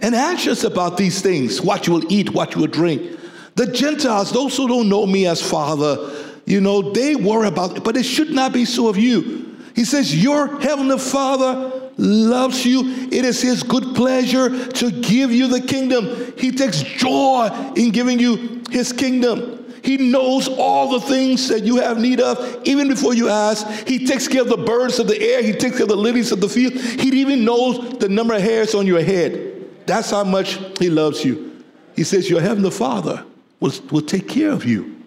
[0.00, 1.60] and anxious about these things?
[1.60, 3.18] What you will eat, what you will drink.
[3.54, 6.10] The Gentiles, those who don't know me as Father,
[6.46, 9.56] you know, they worry about it, but it should not be so of you.
[9.76, 12.82] He says, Your heavenly Father loves you.
[13.10, 16.32] It is his good pleasure to give you the kingdom.
[16.36, 19.58] He takes joy in giving you his kingdom.
[19.82, 23.66] He knows all the things that you have need of even before you ask.
[23.86, 25.42] He takes care of the birds of the air.
[25.42, 26.74] He takes care of the lilies of the field.
[26.74, 29.68] He even knows the number of hairs on your head.
[29.86, 31.64] That's how much he loves you.
[31.96, 33.24] He says, Your heavenly Father
[33.58, 35.01] will, will take care of you.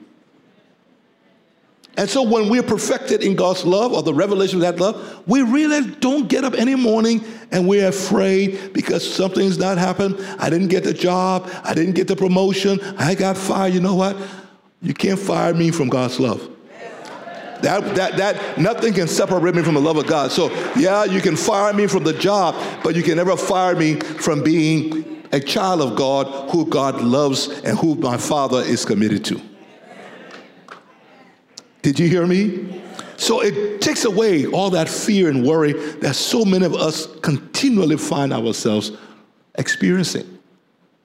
[1.97, 5.41] And so when we're perfected in God's love or the revelation of that love, we
[5.41, 10.19] really don't get up any morning and we're afraid because something's not happened.
[10.39, 11.49] I didn't get the job.
[11.63, 12.79] I didn't get the promotion.
[12.97, 13.73] I got fired.
[13.73, 14.17] You know what?
[14.81, 16.49] You can't fire me from God's love.
[17.61, 20.31] That, that, that, nothing can separate me from the love of God.
[20.31, 23.95] So, yeah, you can fire me from the job, but you can never fire me
[23.99, 29.23] from being a child of God who God loves and who my Father is committed
[29.25, 29.41] to.
[31.85, 32.81] Did you hear me?
[33.15, 37.95] So it takes away all that fear and worry that so many of us continually
[37.95, 38.91] find ourselves
[39.53, 40.39] experiencing.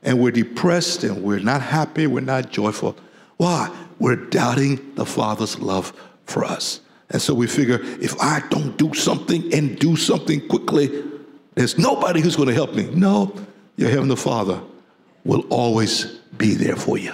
[0.02, 2.96] and we're depressed and we're not happy, we're not joyful.
[3.36, 3.68] Why?
[3.98, 5.92] We're doubting the Father's love
[6.24, 6.80] for us.
[7.10, 11.04] And so we figure if I don't do something and do something quickly,
[11.56, 12.88] there's nobody who's going to help me.
[12.94, 13.34] No,
[13.76, 14.62] your Heavenly Father
[15.24, 16.06] will always
[16.38, 17.12] be there for you.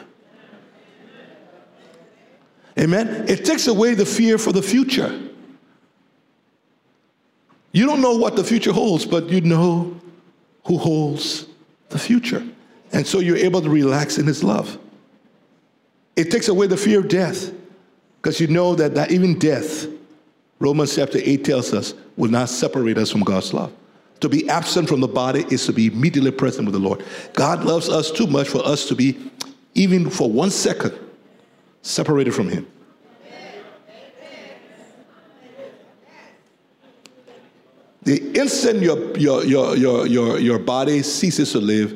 [2.79, 3.25] Amen.
[3.29, 5.23] It takes away the fear for the future.
[7.73, 9.99] You don't know what the future holds, but you know
[10.65, 11.47] who holds
[11.89, 12.43] the future.
[12.93, 14.79] And so you're able to relax in his love.
[16.17, 17.53] It takes away the fear of death
[18.21, 19.87] because you know that, that even death,
[20.59, 23.73] Romans chapter 8 tells us, will not separate us from God's love.
[24.21, 27.05] To be absent from the body is to be immediately present with the Lord.
[27.35, 29.19] God loves us too much for us to be,
[29.75, 30.99] even for one second,
[31.87, 32.67] separated from Him.
[38.03, 41.93] The instant your, your, your, your, your, your body ceases to live,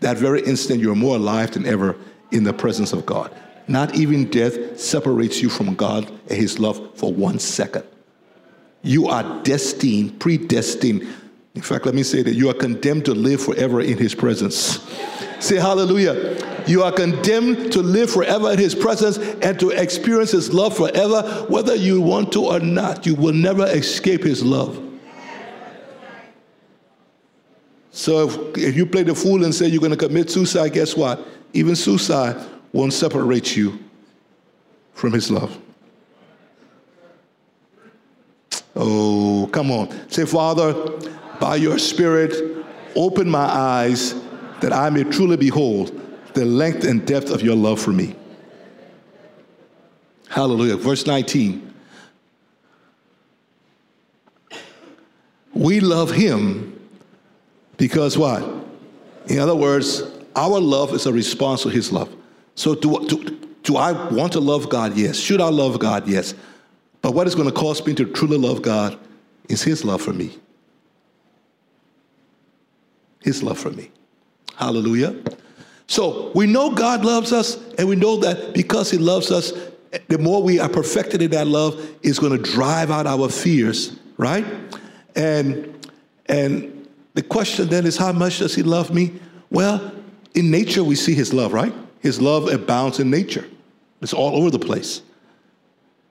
[0.00, 1.96] that very instant you're more alive than ever
[2.32, 3.32] in the presence of God.
[3.68, 7.84] Not even death separates you from God and His love for one second.
[8.82, 11.06] You are destined, predestined.
[11.54, 14.84] In fact, let me say that you are condemned to live forever in His presence.
[15.42, 16.64] Say hallelujah.
[16.68, 21.46] You are condemned to live forever in His presence and to experience His love forever,
[21.48, 23.04] whether you want to or not.
[23.04, 24.80] You will never escape His love.
[27.90, 30.96] So if, if you play the fool and say you're going to commit suicide, guess
[30.96, 31.26] what?
[31.52, 32.36] Even suicide
[32.72, 33.78] won't separate you
[34.94, 35.58] from his love.
[38.76, 40.08] Oh, come on.
[40.08, 40.72] Say, Father,
[41.38, 44.14] by your Spirit, open my eyes
[44.62, 46.00] that I may truly behold
[46.34, 48.16] the length and depth of your love for me.
[50.28, 50.76] Hallelujah.
[50.76, 51.74] Verse 19.
[55.52, 56.80] We love him
[57.76, 58.42] because what?
[59.26, 60.02] In other words,
[60.34, 62.14] our love is a response to his love.
[62.54, 64.96] So, do, do, do I want to love God?
[64.96, 65.16] Yes.
[65.16, 66.08] Should I love God?
[66.08, 66.34] Yes.
[67.02, 68.98] But what is going to cause me to truly love God
[69.48, 70.38] is His love for me.
[73.20, 73.90] His love for me.
[74.56, 75.16] Hallelujah.
[75.86, 79.52] So we know God loves us, and we know that because He loves us,
[80.08, 83.98] the more we are perfected in that love, is going to drive out our fears,
[84.16, 84.44] right?
[85.16, 85.68] And
[86.26, 89.12] and the question then is, how much does He love me?
[89.50, 89.92] Well,
[90.34, 91.74] in nature we see His love, right?
[92.00, 93.46] His love abounds in nature.
[94.00, 95.02] It's all over the place.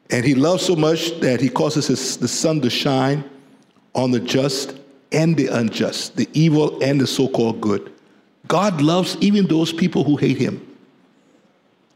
[0.09, 3.23] And he loves so much that he causes his, the sun to shine
[3.93, 4.77] on the just
[5.11, 7.91] and the unjust, the evil and the so called good.
[8.51, 10.75] God loves even those people who hate him.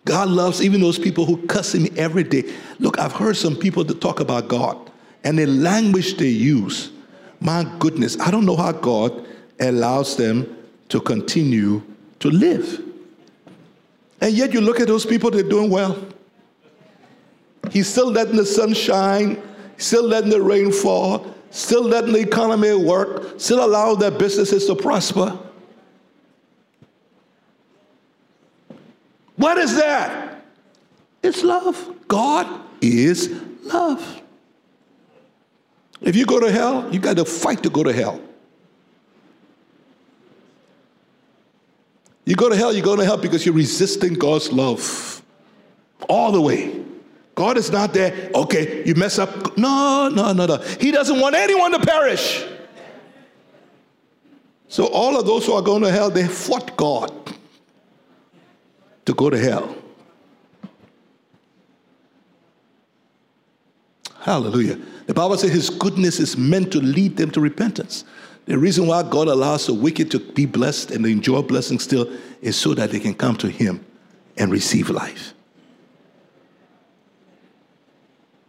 [0.05, 2.49] God loves even those people who cuss him every day.
[2.79, 4.89] Look, I've heard some people that talk about God
[5.25, 6.93] and the language they use.
[7.41, 9.27] My goodness, I don't know how God
[9.59, 11.83] allows them to continue
[12.19, 12.81] to live.
[14.21, 16.01] And yet you look at those people, they're doing well.
[17.69, 19.43] He's still letting the sun shine,
[19.75, 24.75] still letting the rain fall, still letting the economy work, still allowing their businesses to
[24.75, 25.37] prosper.
[29.45, 30.41] What is that?
[31.21, 31.77] It's love.
[32.07, 32.47] God
[32.81, 33.31] is
[33.61, 34.23] love.
[36.01, 38.19] If you go to hell, you got to fight to go to hell.
[42.25, 45.21] You go to hell, you go to hell because you're resisting God's love
[46.09, 46.83] all the way.
[47.35, 49.55] God is not there, okay, you mess up.
[49.59, 50.57] No, no, no, no.
[50.57, 52.43] He doesn't want anyone to perish.
[54.69, 57.24] So all of those who are going to hell, they fought God
[59.05, 59.75] to go to hell.
[64.19, 64.79] Hallelujah.
[65.05, 68.05] The Bible says his goodness is meant to lead them to repentance.
[68.45, 72.55] The reason why God allows the wicked to be blessed and enjoy blessings still is
[72.55, 73.85] so that they can come to Him
[74.35, 75.34] and receive life.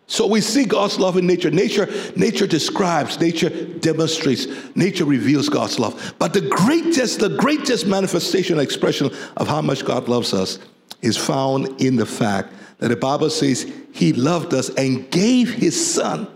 [0.08, 1.50] So we see God's love in nature.
[1.50, 6.14] Nature, nature describes, nature demonstrates, nature reveals God's love.
[6.18, 10.60] But the greatest, the greatest manifestation, expression of how much God loves us
[11.02, 15.94] is found in the fact that the Bible says He loved us and gave His
[15.94, 16.28] Son,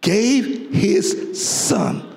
[0.00, 2.09] gave His Son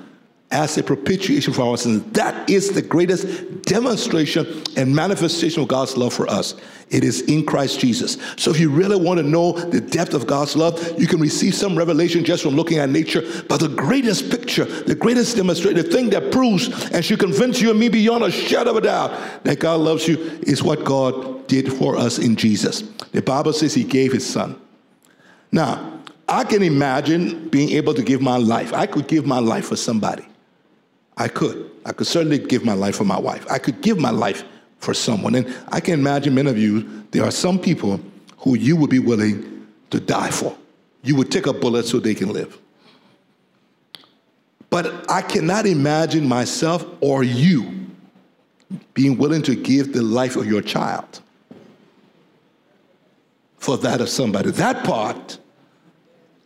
[0.53, 2.03] as a propitiation for our sins.
[2.13, 6.53] That is the greatest demonstration and manifestation of God's love for us.
[6.89, 8.17] It is in Christ Jesus.
[8.37, 11.55] So if you really want to know the depth of God's love, you can receive
[11.55, 13.21] some revelation just from looking at nature.
[13.49, 17.71] But the greatest picture, the greatest demonstration, the thing that proves and should convince you
[17.71, 21.47] and me beyond a shadow of a doubt that God loves you is what God
[21.47, 22.81] did for us in Jesus.
[23.11, 24.59] The Bible says he gave his son.
[25.51, 28.71] Now, I can imagine being able to give my life.
[28.71, 30.25] I could give my life for somebody.
[31.17, 31.69] I could.
[31.85, 33.45] I could certainly give my life for my wife.
[33.49, 34.43] I could give my life
[34.79, 35.35] for someone.
[35.35, 37.99] And I can imagine many of you, there are some people
[38.37, 40.55] who you would be willing to die for.
[41.03, 42.57] You would take a bullet so they can live.
[44.69, 47.87] But I cannot imagine myself or you
[48.93, 51.21] being willing to give the life of your child
[53.57, 54.51] for that of somebody.
[54.51, 55.37] That part,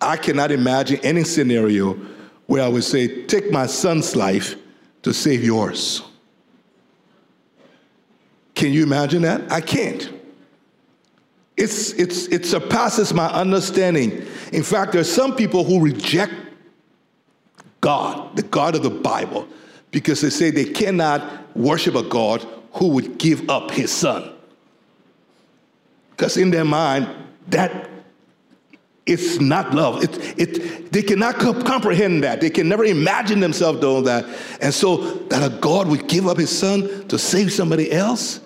[0.02, 1.98] I cannot imagine any scenario
[2.48, 4.56] where I would say, take my son's life
[5.04, 6.02] to save yours.
[8.56, 9.52] Can you imagine that?
[9.52, 10.12] I can't.
[11.56, 14.26] It's, it's, it surpasses my understanding.
[14.52, 16.34] In fact, there are some people who reject
[17.82, 19.48] God, the God of the Bible,
[19.92, 24.34] because they say they cannot worship a God who would give up his son.
[26.12, 27.08] Because in their mind,
[27.48, 27.90] that
[29.08, 30.04] it's not love.
[30.04, 32.42] It, it, they cannot comprehend that.
[32.42, 34.26] They can never imagine themselves doing that.
[34.62, 34.98] And so
[35.30, 38.42] that a God would give up his son to save somebody else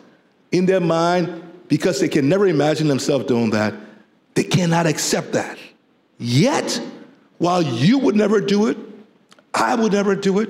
[0.51, 3.73] in their mind, because they can never imagine themselves doing that,
[4.33, 5.57] they cannot accept that.
[6.19, 6.81] Yet,
[7.37, 8.77] while you would never do it,
[9.53, 10.49] I would never do it.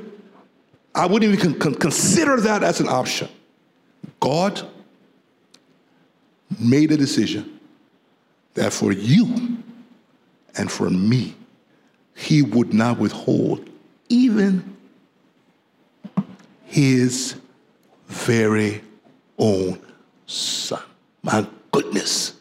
[0.93, 3.29] I wouldn't even con- consider that as an option.
[4.19, 4.67] God
[6.59, 7.59] made a decision
[8.55, 9.60] that for you
[10.57, 11.35] and for me,
[12.15, 13.69] He would not withhold
[14.09, 14.75] even
[16.65, 17.35] His
[18.07, 18.81] very
[19.37, 19.79] own
[20.25, 20.81] Son.
[21.23, 22.33] My goodness.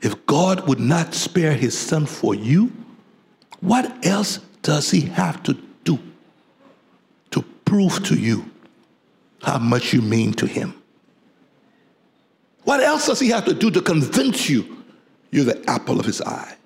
[0.00, 2.72] If God would not spare His Son for you,
[3.60, 5.98] what else does He have to do
[7.30, 8.50] to prove to you
[9.44, 10.74] how much you mean to him.
[12.64, 14.82] What else does he have to do to convince you
[15.30, 16.56] you're the apple of his eye?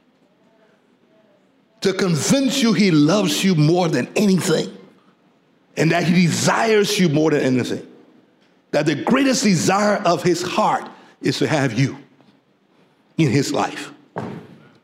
[1.82, 4.76] To convince you he loves you more than anything
[5.76, 7.86] and that he desires you more than anything.
[8.72, 10.90] That the greatest desire of his heart
[11.22, 11.96] is to have you
[13.16, 13.92] in his life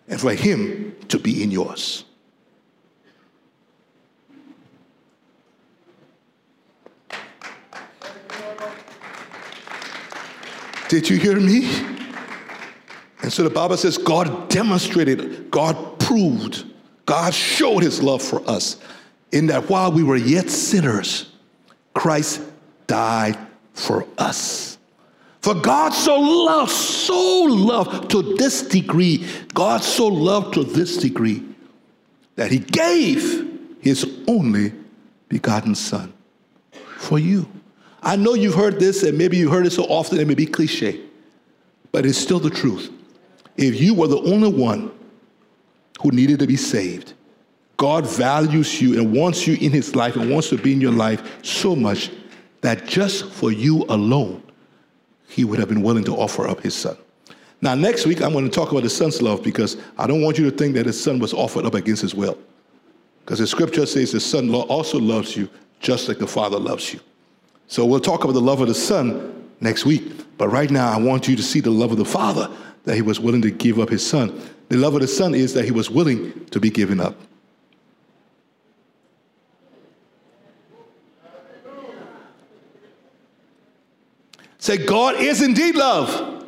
[0.09, 2.05] and for him to be in yours.
[10.89, 11.69] Did you hear me?
[13.23, 16.67] And so the Bible says God demonstrated, God proved,
[17.07, 18.79] God showed his love for us
[19.33, 21.31] in that while we were yet sinners,
[21.93, 22.41] Christ
[22.87, 23.37] died
[23.73, 24.79] for us.
[25.41, 31.45] For God so loved, so loved to this degree, God so loved to this degree
[32.37, 34.73] that he gave his only
[35.29, 36.13] begotten Son
[36.97, 37.47] for you.
[38.03, 40.47] I know you've heard this, and maybe you heard it so often it may be
[40.47, 41.01] cliche,
[41.93, 42.91] but it's still the truth.
[43.57, 44.91] If you were the only one
[46.01, 47.15] who needed to be saved,
[47.77, 50.93] God values you and wants you in his life and wants to be in your
[50.93, 52.11] life so much
[52.61, 54.43] that just for you alone,
[55.29, 56.97] he would have been willing to offer up his son.
[57.61, 60.39] Now, next week, I'm going to talk about the son's love because I don't want
[60.39, 62.39] you to think that his son was offered up against his will.
[63.25, 65.49] Because the scripture says the son also loves you
[65.81, 67.01] just like the father loves you.
[67.67, 70.37] So we'll talk about the love of the Son next week.
[70.37, 72.51] But right now, I want you to see the love of the Father
[72.85, 74.39] that he was willing to give up his Son.
[74.69, 77.17] The love of the Son is that he was willing to be given up.
[84.59, 86.47] Say, God is indeed love.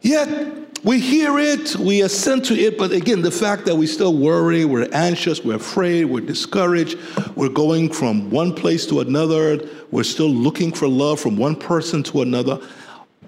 [0.00, 4.16] Yet we hear it, we assent to it, but again, the fact that we still
[4.16, 6.98] worry, we're anxious, we're afraid, we're discouraged,
[7.36, 12.02] we're going from one place to another, we're still looking for love from one person
[12.04, 12.58] to another,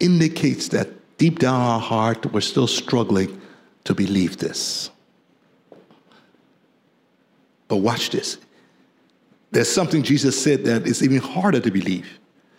[0.00, 3.40] indicates that deep down our heart, we're still struggling
[3.84, 4.90] to believe this.
[7.68, 8.38] But watch this.
[9.50, 12.18] There's something Jesus said that is even harder to believe.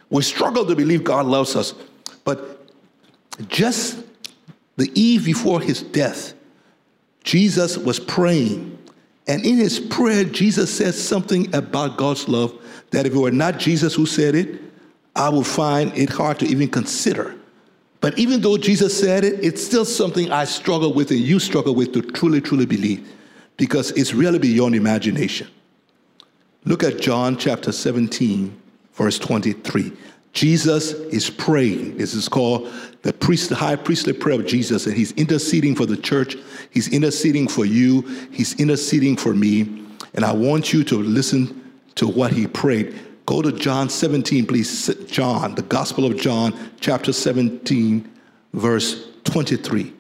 [0.10, 1.74] We struggle to believe God loves us,
[2.24, 2.72] but
[3.48, 4.04] just
[4.78, 6.34] the eve before his death,
[7.24, 8.78] Jesus was praying.
[9.28, 12.58] And in his prayer, Jesus said something about God's love
[12.92, 14.62] that if it were not Jesus who said it,
[15.16, 17.36] I would find it hard to even consider.
[18.00, 21.74] But even though Jesus said it, it's still something I struggle with and you struggle
[21.74, 23.08] with to truly, truly believe
[23.58, 25.48] because it's really beyond imagination.
[26.66, 28.56] Look at John chapter 17,
[28.94, 29.92] verse 23.
[30.34, 31.98] Jesus is praying.
[31.98, 32.72] This is called
[33.02, 36.36] the priest, the high priestly prayer of Jesus, and he's interceding for the church.
[36.70, 38.02] He's interceding for you.
[38.32, 39.86] He's interceding for me.
[40.14, 42.94] And I want you to listen to what he prayed.
[43.28, 44.88] Go to John 17, please.
[45.06, 48.10] John, the Gospel of John, chapter 17,
[48.54, 49.94] verse 23.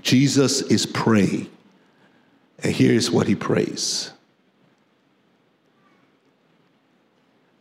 [0.00, 1.48] Jesus is praying.
[2.62, 4.10] And here's what he prays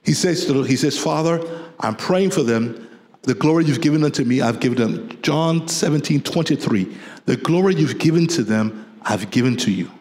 [0.04, 1.41] He says, to, he says, Father,
[1.80, 2.89] I'm praying for them.
[3.24, 5.22] The glory you've given unto me, I've given them.
[5.22, 6.97] John 17, 23.
[7.26, 9.91] The glory you've given to them, I've given to you.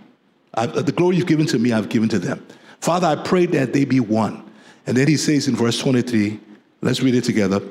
[0.54, 2.44] I've, the glory you've given to me, I've given to them.
[2.80, 4.48] Father, I pray that they be one.
[4.86, 6.40] And then he says in verse 23,
[6.80, 7.62] let's read it together.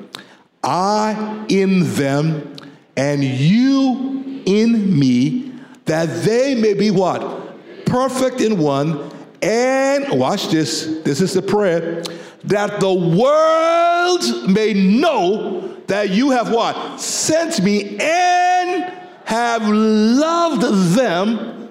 [0.62, 2.56] I in them
[2.96, 5.52] and you in me,
[5.84, 7.84] that they may be what?
[7.86, 9.10] Perfect in one.
[9.40, 12.02] And watch this, this is the prayer,
[12.44, 17.00] that the world may know that you have what?
[17.00, 18.92] Sent me and
[19.24, 21.68] have loved them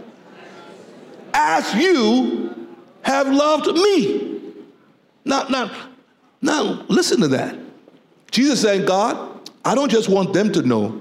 [1.34, 2.68] as you
[3.04, 4.31] have loved me.
[5.24, 5.72] Now, now,
[6.42, 7.58] now, listen to that.
[8.32, 11.00] Jesus saying, God, I don't just want them to know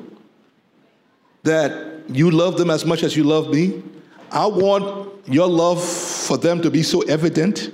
[1.42, 3.82] that you love them as much as you love me.
[4.30, 7.72] I want your love for them to be so evident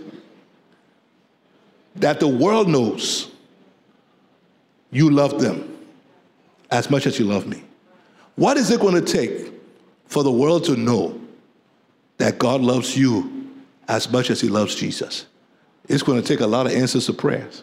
[1.97, 3.30] that the world knows
[4.90, 5.76] you love them
[6.70, 7.62] as much as you love me.
[8.36, 9.53] What is it going to take
[10.07, 11.18] for the world to know
[12.18, 13.51] that God loves you
[13.88, 15.26] as much as he loves Jesus?
[15.89, 17.62] It's going to take a lot of answers to prayers.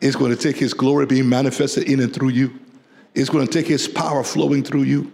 [0.00, 2.58] It's going to take his glory being manifested in and through you.
[3.14, 5.12] It's going to take his power flowing through you.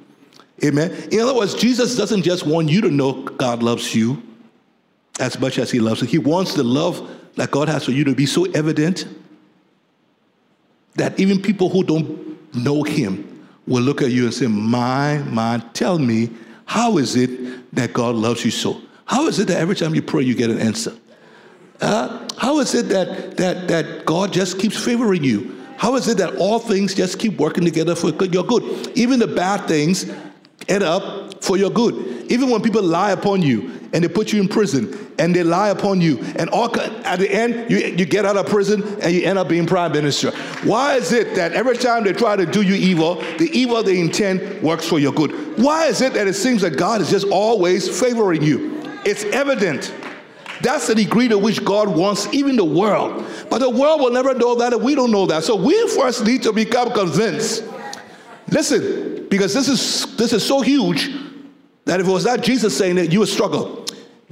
[0.63, 0.93] Amen.
[1.11, 4.23] In other words, Jesus doesn't just want you to know God loves you
[5.19, 6.07] as much as he loves you.
[6.07, 9.07] He wants the love that God has for you to be so evident
[10.95, 15.63] that even people who don't know him will look at you and say, My, my,
[15.73, 16.31] tell me,
[16.67, 18.81] how is it that God loves you so?
[19.07, 20.93] How is it that every time you pray, you get an answer?
[21.81, 25.55] Uh, how is it that, that, that God just keeps favoring you?
[25.77, 28.97] How is it that all things just keep working together for your good?
[28.97, 30.11] Even the bad things
[30.69, 32.31] end up for your good.
[32.31, 35.69] Even when people lie upon you and they put you in prison and they lie
[35.69, 39.25] upon you, and all at the end you, you get out of prison and you
[39.25, 40.31] end up being prime minister.
[40.63, 44.01] Why is it that every time they try to do you evil, the evil they
[44.01, 45.59] intend works for your good?
[45.59, 48.81] Why is it that it seems that God is just always favoring you?
[49.05, 49.93] It's evident.
[50.65, 53.23] That's the degree to which God wants even the world.
[53.51, 55.45] But the world will never know that, we don't know that.
[55.45, 57.65] So we first need to become convinced.
[58.49, 61.11] Listen, because this is this is so huge
[61.85, 63.85] that if it was not Jesus saying it, you would struggle.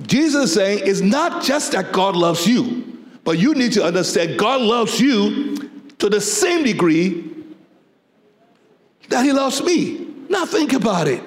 [0.06, 4.38] Jesus is saying it's not just that God loves you, but you need to understand
[4.38, 5.56] God loves you
[5.98, 7.30] to the same degree
[9.10, 10.06] that He loves me.
[10.30, 11.22] Now think about it.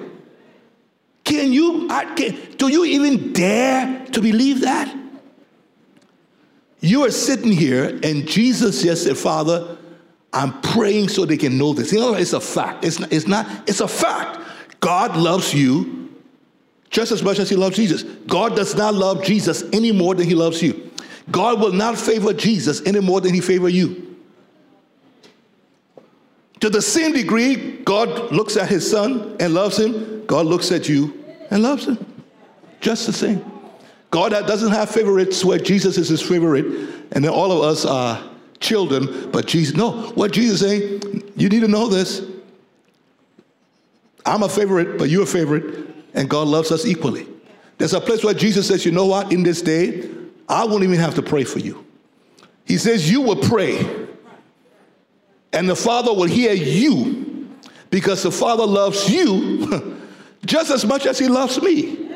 [1.46, 1.86] Can you,
[2.16, 4.92] can, do you even dare to believe that?
[6.80, 9.78] You are sitting here and Jesus just said, Father,
[10.32, 11.92] I'm praying so they can know this.
[11.92, 12.84] You know, it's a fact.
[12.84, 14.40] It's not, it's not, it's a fact.
[14.80, 16.12] God loves you
[16.90, 18.02] just as much as he loves Jesus.
[18.02, 20.90] God does not love Jesus any more than he loves you.
[21.30, 24.16] God will not favor Jesus any more than he favor you.
[26.58, 30.88] To the same degree, God looks at his son and loves him, God looks at
[30.88, 31.98] you and loves him.
[32.80, 33.44] Just the same.
[34.10, 36.64] God doesn't have favorites where Jesus is his favorite,
[37.12, 38.22] and then all of us are
[38.60, 42.22] children, but Jesus, no, what Jesus saying, you need to know this.
[44.24, 47.28] I'm a favorite, but you're a favorite, and God loves us equally.
[47.78, 50.08] There's a place where Jesus says, you know what, in this day,
[50.48, 51.84] I won't even have to pray for you.
[52.64, 54.06] He says, you will pray
[55.56, 57.48] and the Father will hear you
[57.88, 59.66] because the Father loves you
[60.44, 62.10] just as much as He loves me.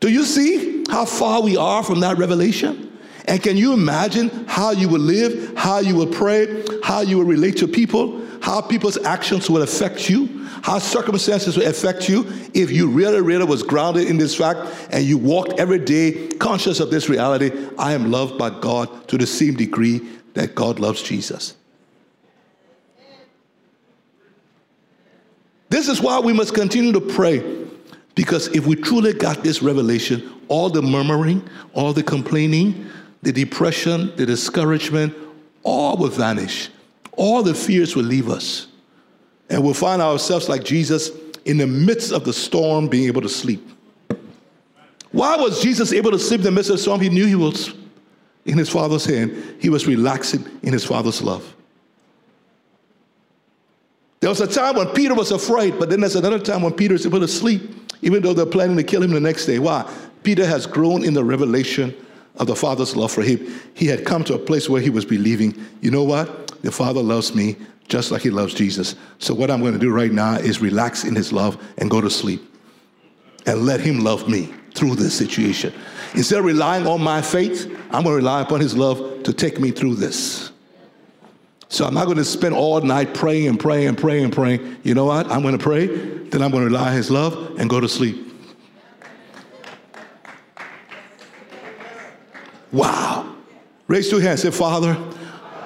[0.00, 2.92] Do you see how far we are from that revelation?
[3.26, 7.26] And can you imagine how you would live, how you would pray, how you would
[7.26, 12.70] relate to people, how people's actions will affect you, how circumstances will affect you if
[12.70, 14.60] you really, really was grounded in this fact
[14.90, 19.16] and you walked every day conscious of this reality I am loved by God to
[19.16, 20.02] the same degree
[20.34, 21.54] that God loves Jesus.
[25.74, 27.42] This is why we must continue to pray.
[28.14, 32.88] Because if we truly got this revelation, all the murmuring, all the complaining,
[33.22, 35.12] the depression, the discouragement,
[35.64, 36.70] all will vanish.
[37.16, 38.68] All the fears will leave us.
[39.50, 41.10] And we'll find ourselves like Jesus
[41.44, 43.68] in the midst of the storm, being able to sleep.
[45.10, 47.00] Why was Jesus able to sleep in the midst of the storm?
[47.00, 47.74] He knew he was
[48.44, 51.52] in his Father's hand, he was relaxing in his Father's love.
[54.24, 56.94] There was a time when Peter was afraid, but then there's another time when Peter
[56.94, 57.60] is able to sleep,
[58.00, 59.58] even though they're planning to kill him the next day.
[59.58, 59.86] Why?
[60.22, 61.94] Peter has grown in the revelation
[62.36, 63.46] of the Father's love for him.
[63.74, 66.58] He had come to a place where he was believing, you know what?
[66.62, 67.56] The Father loves me
[67.88, 68.96] just like he loves Jesus.
[69.18, 72.00] So what I'm going to do right now is relax in his love and go
[72.00, 72.50] to sleep
[73.44, 75.70] and let him love me through this situation.
[76.14, 79.60] Instead of relying on my faith, I'm going to rely upon His love to take
[79.60, 80.50] me through this.
[81.74, 84.76] So I'm not going to spend all night praying and praying and praying and praying.
[84.84, 85.28] You know what?
[85.28, 87.88] I'm going to pray, then I'm going to rely on His love and go to
[87.88, 88.32] sleep.
[92.70, 93.34] Wow.
[93.88, 94.42] Raise two hands.
[94.42, 94.96] Say, Father,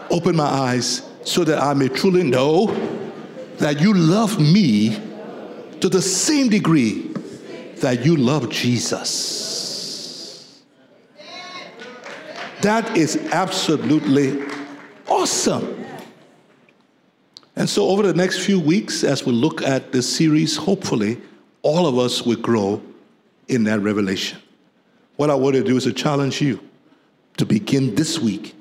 [0.08, 2.68] open my eyes so that I may truly know
[3.58, 4.98] that you love me
[5.80, 7.12] to the same degree
[7.80, 8.88] that you love Jesus.
[12.62, 14.42] That is absolutely
[15.06, 15.77] awesome.
[17.58, 21.20] And so, over the next few weeks, as we look at this series, hopefully
[21.62, 22.80] all of us will grow
[23.48, 24.38] in that revelation.
[25.16, 26.60] What I want to do is to challenge you
[27.36, 28.54] to begin this week.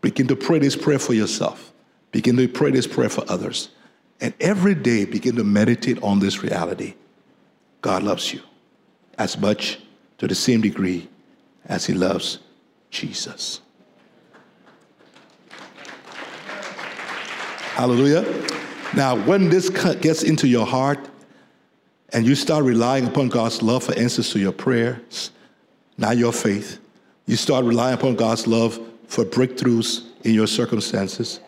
[0.00, 1.72] Begin to pray this prayer for yourself.
[2.12, 3.70] Begin to pray this prayer for others.
[4.20, 6.94] And every day begin to meditate on this reality.
[7.80, 8.42] God loves you
[9.18, 9.80] as much
[10.18, 11.08] to the same degree
[11.66, 12.38] as he loves
[12.90, 13.60] Jesus.
[17.74, 18.24] Hallelujah.
[18.94, 21.00] Now, when this gets into your heart
[22.12, 25.32] and you start relying upon God's love for answers to your prayers,
[25.98, 26.78] not your faith,
[27.26, 31.40] you start relying upon God's love for breakthroughs in your circumstances,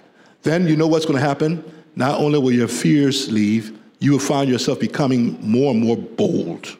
[0.42, 1.62] then you know what's going to happen?
[1.94, 6.76] Not only will your fears leave, you will find yourself becoming more and more bold.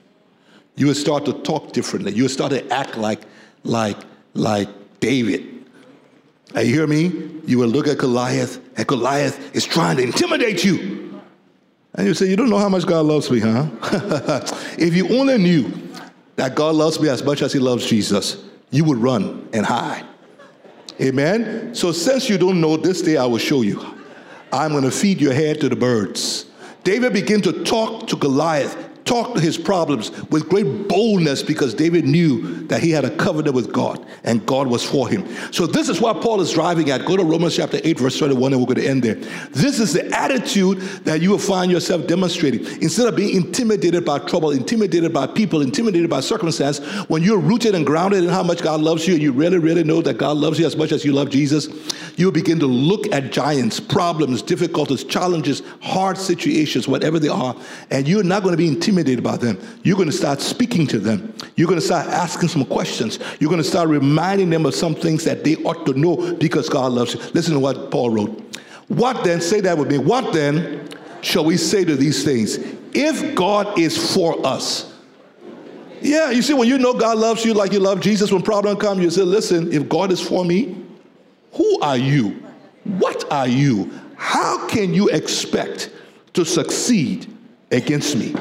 [0.75, 2.11] You will start to talk differently.
[2.13, 3.23] You will start to act like,
[3.63, 3.99] like,
[4.35, 4.69] like
[4.99, 5.56] David.
[6.55, 7.13] You hear me?
[7.47, 11.21] You will look at Goliath, and Goliath is trying to intimidate you.
[11.95, 13.67] And you say, You don't know how much God loves me, huh?
[14.79, 15.73] if you only knew
[16.37, 20.05] that God loves me as much as He loves Jesus, you would run and hide.
[21.01, 21.75] Amen?
[21.75, 23.95] So, since you don't know, this day I will show you.
[24.53, 26.47] I'm going to feed your head to the birds.
[26.85, 32.05] David began to talk to Goliath talk to his problems with great boldness because David
[32.05, 35.27] knew that he had a covenant with God and God was for him.
[35.53, 37.05] So, this is what Paul is driving at.
[37.07, 39.15] Go to Romans chapter 8, verse 21, and we're going to end there.
[39.53, 42.67] This is the attitude that you will find yourself demonstrating.
[42.83, 47.75] Instead of being intimidated by trouble, intimidated by people, intimidated by circumstance, when you're rooted
[47.75, 50.37] and grounded in how much God loves you, and you really, really know that God
[50.37, 51.69] loves you as much as you love Jesus,
[52.17, 57.55] you begin to look at giants, problems, difficulties, challenges, hard situations, whatever they are,
[57.91, 59.59] and you're not going to be intimidated intimidated by them.
[59.83, 61.35] You're going to start speaking to them.
[61.57, 63.19] You're going to start asking some questions.
[63.41, 66.69] You're going to start reminding them of some things that they ought to know because
[66.69, 67.21] God loves you.
[67.35, 68.57] Listen to what Paul wrote.
[68.89, 70.89] What then, say that with me, what then
[71.21, 72.59] shall we say to these things?
[72.95, 74.93] If God is for us,
[76.01, 78.77] yeah, you see, when you know God loves you like you love Jesus, when problem
[78.77, 80.85] comes, you say, listen, if God is for me,
[81.53, 82.43] who are you?
[82.85, 83.91] What are you?
[84.17, 85.91] How can you expect
[86.35, 87.27] to succeed
[87.73, 88.35] against me?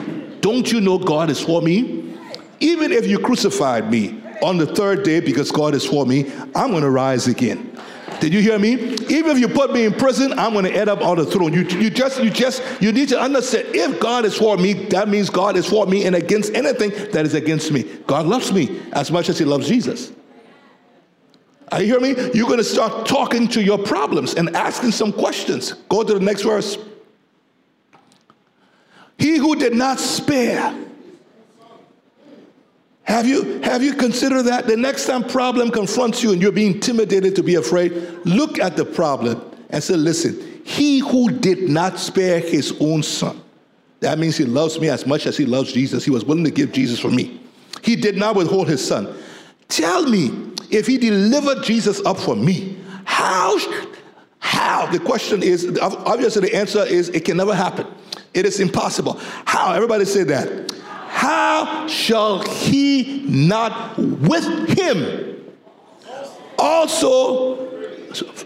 [0.46, 2.16] Don't you know God is for me?
[2.60, 6.70] Even if you crucified me on the third day because God is for me, I'm
[6.70, 7.76] going to rise again.
[8.20, 8.74] Did you hear me?
[8.74, 11.52] Even if you put me in prison, I'm going to end up on the throne.
[11.52, 13.70] You, you just, you just, you need to understand.
[13.74, 17.26] If God is for me, that means God is for me and against anything that
[17.26, 17.82] is against me.
[18.06, 20.12] God loves me as much as He loves Jesus.
[21.72, 22.10] Are you hear me?
[22.36, 25.74] You're going to start talking to your problems and asking some questions.
[25.90, 26.78] Go to the next verse.
[29.18, 30.76] He who did not spare.
[33.04, 34.66] Have you, have you considered that?
[34.68, 37.94] The next time problem confronts you and you're being intimidated to be afraid,
[38.26, 43.42] look at the problem and say, listen, he who did not spare his own son.
[44.00, 46.04] That means he loves me as much as he loves Jesus.
[46.04, 47.40] He was willing to give Jesus for me.
[47.84, 49.16] He did not withhold his son.
[49.68, 50.32] Tell me,
[50.72, 53.58] if he delivered Jesus up for me, how?
[54.40, 54.88] How?
[54.88, 57.88] The question is obviously, the answer is it can never happen.
[58.36, 59.20] It is impossible.
[59.46, 59.74] How?
[59.74, 60.72] Everybody say that.
[61.08, 65.36] How shall he not with him
[66.60, 67.66] also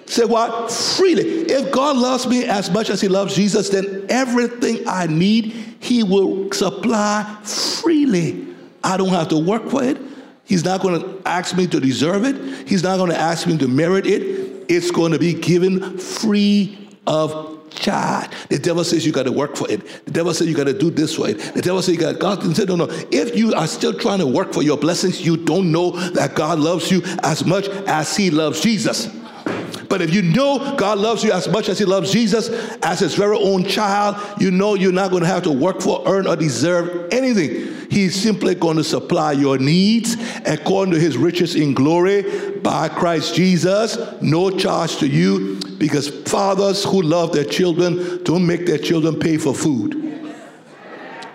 [0.05, 0.71] say what?
[0.71, 1.23] Freely.
[1.23, 6.03] If God loves me as much as he loves Jesus, then everything I need, he
[6.03, 8.47] will supply freely.
[8.83, 9.97] I don't have to work for it.
[10.45, 12.67] He's not going to ask me to deserve it.
[12.67, 14.65] He's not going to ask me to merit it.
[14.67, 18.29] It's going to be given free of child.
[18.49, 20.05] The devil says you got to work for it.
[20.05, 21.39] The devil says you got to do this for it.
[21.39, 22.87] The devil says you got God say no no.
[23.11, 26.59] If you are still trying to work for your blessings, you don't know that God
[26.59, 29.07] loves you as much as He loves Jesus.
[29.89, 32.49] But if you know God loves you as much as He loves Jesus,
[32.83, 36.03] as His very own child, you know you're not going to have to work for,
[36.05, 37.78] earn, or deserve anything.
[37.89, 40.15] He's simply going to supply your needs
[40.45, 46.83] according to His riches in glory by Christ Jesus, no charge to you, because fathers
[46.83, 50.08] who love their children don't make their children pay for food.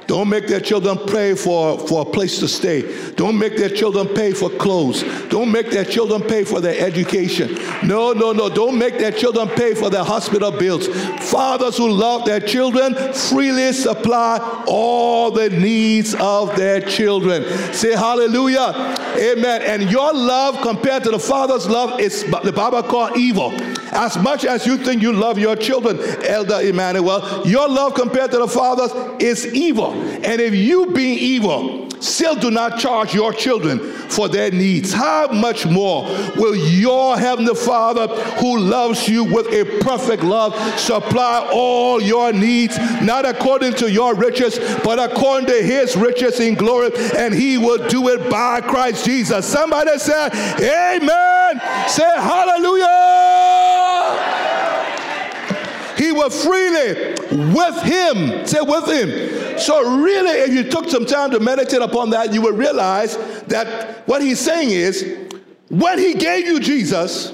[0.07, 3.13] Don't make their children pay for, for a place to stay.
[3.13, 5.03] Don't make their children pay for clothes.
[5.29, 7.55] Don't make their children pay for their education.
[7.83, 8.49] No, no, no.
[8.49, 10.89] Don't make their children pay for their hospital bills.
[11.31, 17.45] Fathers who love their children freely supply all the needs of their children.
[17.73, 18.97] Say hallelujah.
[19.17, 19.63] Amen.
[19.63, 23.53] And your love compared to the Father's love is the Bible called evil.
[23.95, 28.39] As much as you think you love your children, Elder Emmanuel, your love compared to
[28.39, 28.93] the Father's
[29.23, 29.93] is evil.
[29.93, 33.79] And if you being evil, still do not charge your children
[34.09, 36.05] for their needs, how much more
[36.37, 42.77] will your Heavenly Father, who loves you with a perfect love, supply all your needs,
[43.03, 47.89] not according to your riches, but according to His riches in glory, and He will
[47.89, 49.47] do it by Christ Jesus.
[49.47, 50.29] Somebody say,
[50.61, 51.61] Amen.
[51.89, 52.85] Say, Hallelujah.
[55.97, 58.47] He will freely with him.
[58.47, 59.59] Say with him.
[59.59, 63.17] So, really, if you took some time to meditate upon that, you would realize
[63.49, 65.19] that what he's saying is
[65.69, 67.33] when he gave you Jesus,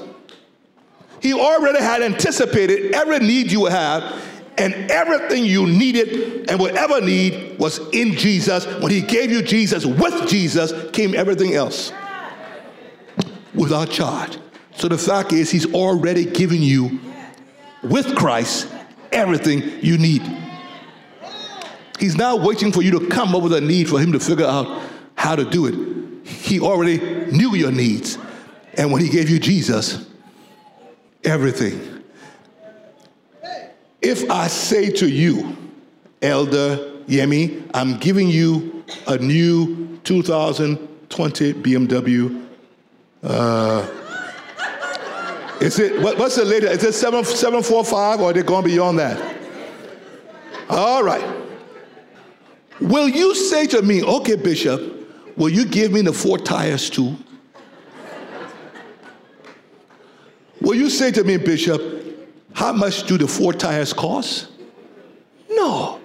[1.20, 4.24] he already had anticipated every need you would have,
[4.56, 8.66] and everything you needed and would ever need was in Jesus.
[8.66, 11.92] When he gave you Jesus, with Jesus came everything else
[13.54, 14.38] without charge.
[14.76, 17.00] So the fact is, he's already given you
[17.82, 18.66] with Christ
[19.12, 20.22] everything you need.
[21.98, 24.46] He's now waiting for you to come up with a need for him to figure
[24.46, 24.82] out
[25.16, 26.26] how to do it.
[26.26, 26.98] He already
[27.30, 28.16] knew your needs.
[28.74, 30.06] And when he gave you Jesus,
[31.24, 32.02] everything.
[34.00, 35.56] If I say to you,
[36.22, 42.46] Elder Yemi, I'm giving you a new 2020 BMW
[43.22, 43.86] uh,
[45.60, 46.82] is it, what, what's the latest?
[46.82, 49.36] Is it 7, 745 or are they going beyond that?
[50.68, 51.24] All right.
[52.80, 54.80] Will you say to me, okay, Bishop,
[55.36, 57.16] will you give me the four tires too?
[60.60, 61.80] Will you say to me, Bishop,
[62.54, 64.48] how much do the four tires cost?
[65.50, 66.00] No.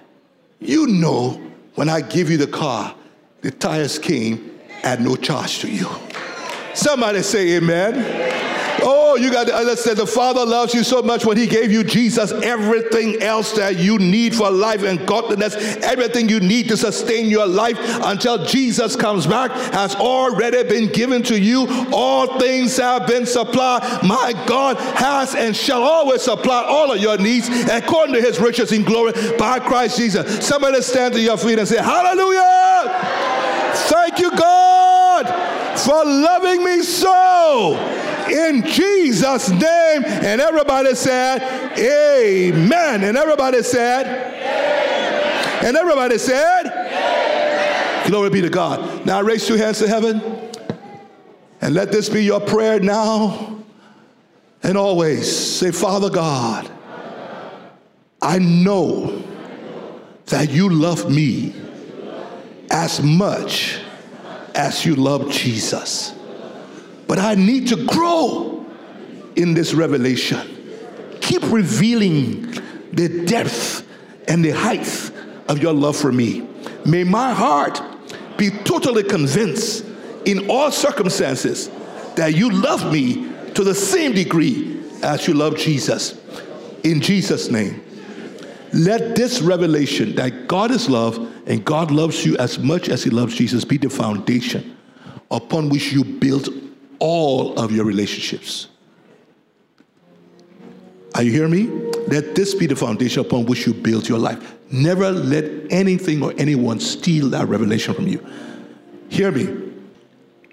[0.60, 1.40] You know
[1.76, 2.94] when I give you the car,
[3.42, 5.88] the tires came at no charge to you.
[6.74, 8.45] Somebody say amen.
[8.82, 11.84] Oh, you got to understand the Father loves you so much when He gave you
[11.84, 17.30] Jesus, everything else that you need for life and godliness, everything you need to sustain
[17.30, 21.66] your life until Jesus comes back has already been given to you.
[21.92, 24.02] All things have been supplied.
[24.02, 28.72] My God has and shall always supply all of your needs according to His riches
[28.72, 30.46] in glory by Christ Jesus.
[30.46, 32.46] Somebody stand to your feet and say, Hallelujah!
[33.88, 35.26] Thank you, God,
[35.78, 37.76] for loving me so
[38.30, 40.04] in Jesus' name.
[40.04, 41.42] And everybody said,
[41.78, 43.04] Amen.
[43.04, 45.64] And everybody said, Amen.
[45.66, 48.10] And everybody said, Amen.
[48.10, 49.04] Glory be to God.
[49.04, 50.20] Now raise your hands to heaven
[51.60, 53.62] and let this be your prayer now
[54.62, 55.34] and always.
[55.34, 56.70] Say, Father God,
[58.22, 59.22] I know
[60.26, 61.54] that you love me
[62.70, 63.80] as much
[64.54, 66.15] as you love Jesus.
[67.06, 68.66] But I need to grow
[69.36, 71.18] in this revelation.
[71.20, 72.52] Keep revealing
[72.92, 73.86] the depth
[74.28, 75.10] and the height
[75.48, 76.48] of your love for me.
[76.84, 77.80] May my heart
[78.36, 79.84] be totally convinced
[80.24, 81.70] in all circumstances
[82.16, 86.18] that you love me to the same degree as you love Jesus.
[86.82, 87.82] In Jesus' name.
[88.72, 93.10] Let this revelation that God is love and God loves you as much as He
[93.10, 94.76] loves Jesus be the foundation
[95.30, 96.48] upon which you build
[96.98, 98.68] all of your relationships.
[101.14, 101.66] Are you hearing me?
[102.08, 104.54] Let this be the foundation upon which you build your life.
[104.70, 108.24] Never let anything or anyone steal that revelation from you.
[109.08, 109.72] Hear me.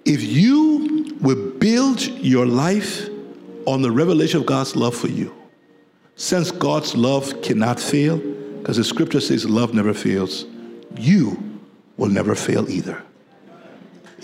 [0.04, 3.08] If you will build your life
[3.66, 5.34] on the revelation of God's love for you,
[6.16, 8.18] since God's love cannot fail,
[8.58, 10.46] because the scripture says love never fails,
[10.96, 11.60] you
[11.96, 13.02] will never fail either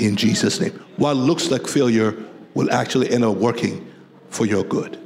[0.01, 0.73] in Jesus' name.
[0.97, 2.15] What looks like failure
[2.55, 3.87] will actually end up working
[4.31, 4.99] for your good.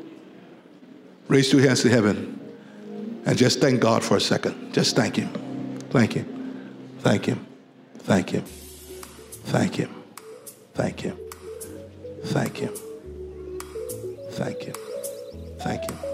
[1.28, 2.40] Raise your hands to heaven
[3.26, 4.72] and just thank God for a second.
[4.72, 5.30] Just thank Him.
[5.90, 6.26] Thank Him.
[7.00, 7.46] Thank Him.
[7.98, 8.44] Thank Him.
[9.44, 9.90] Thank Him.
[10.74, 11.18] Thank Him.
[12.24, 12.74] Thank Him.
[14.32, 14.74] Thank Him.
[15.58, 16.13] Thank Him.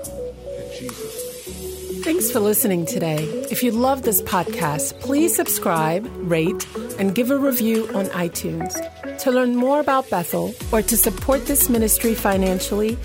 [2.02, 3.24] Thanks for listening today.
[3.50, 6.66] If you love this podcast, please subscribe, rate,
[6.98, 8.74] and give a review on iTunes.
[9.18, 12.96] To learn more about Bethel or to support this ministry financially,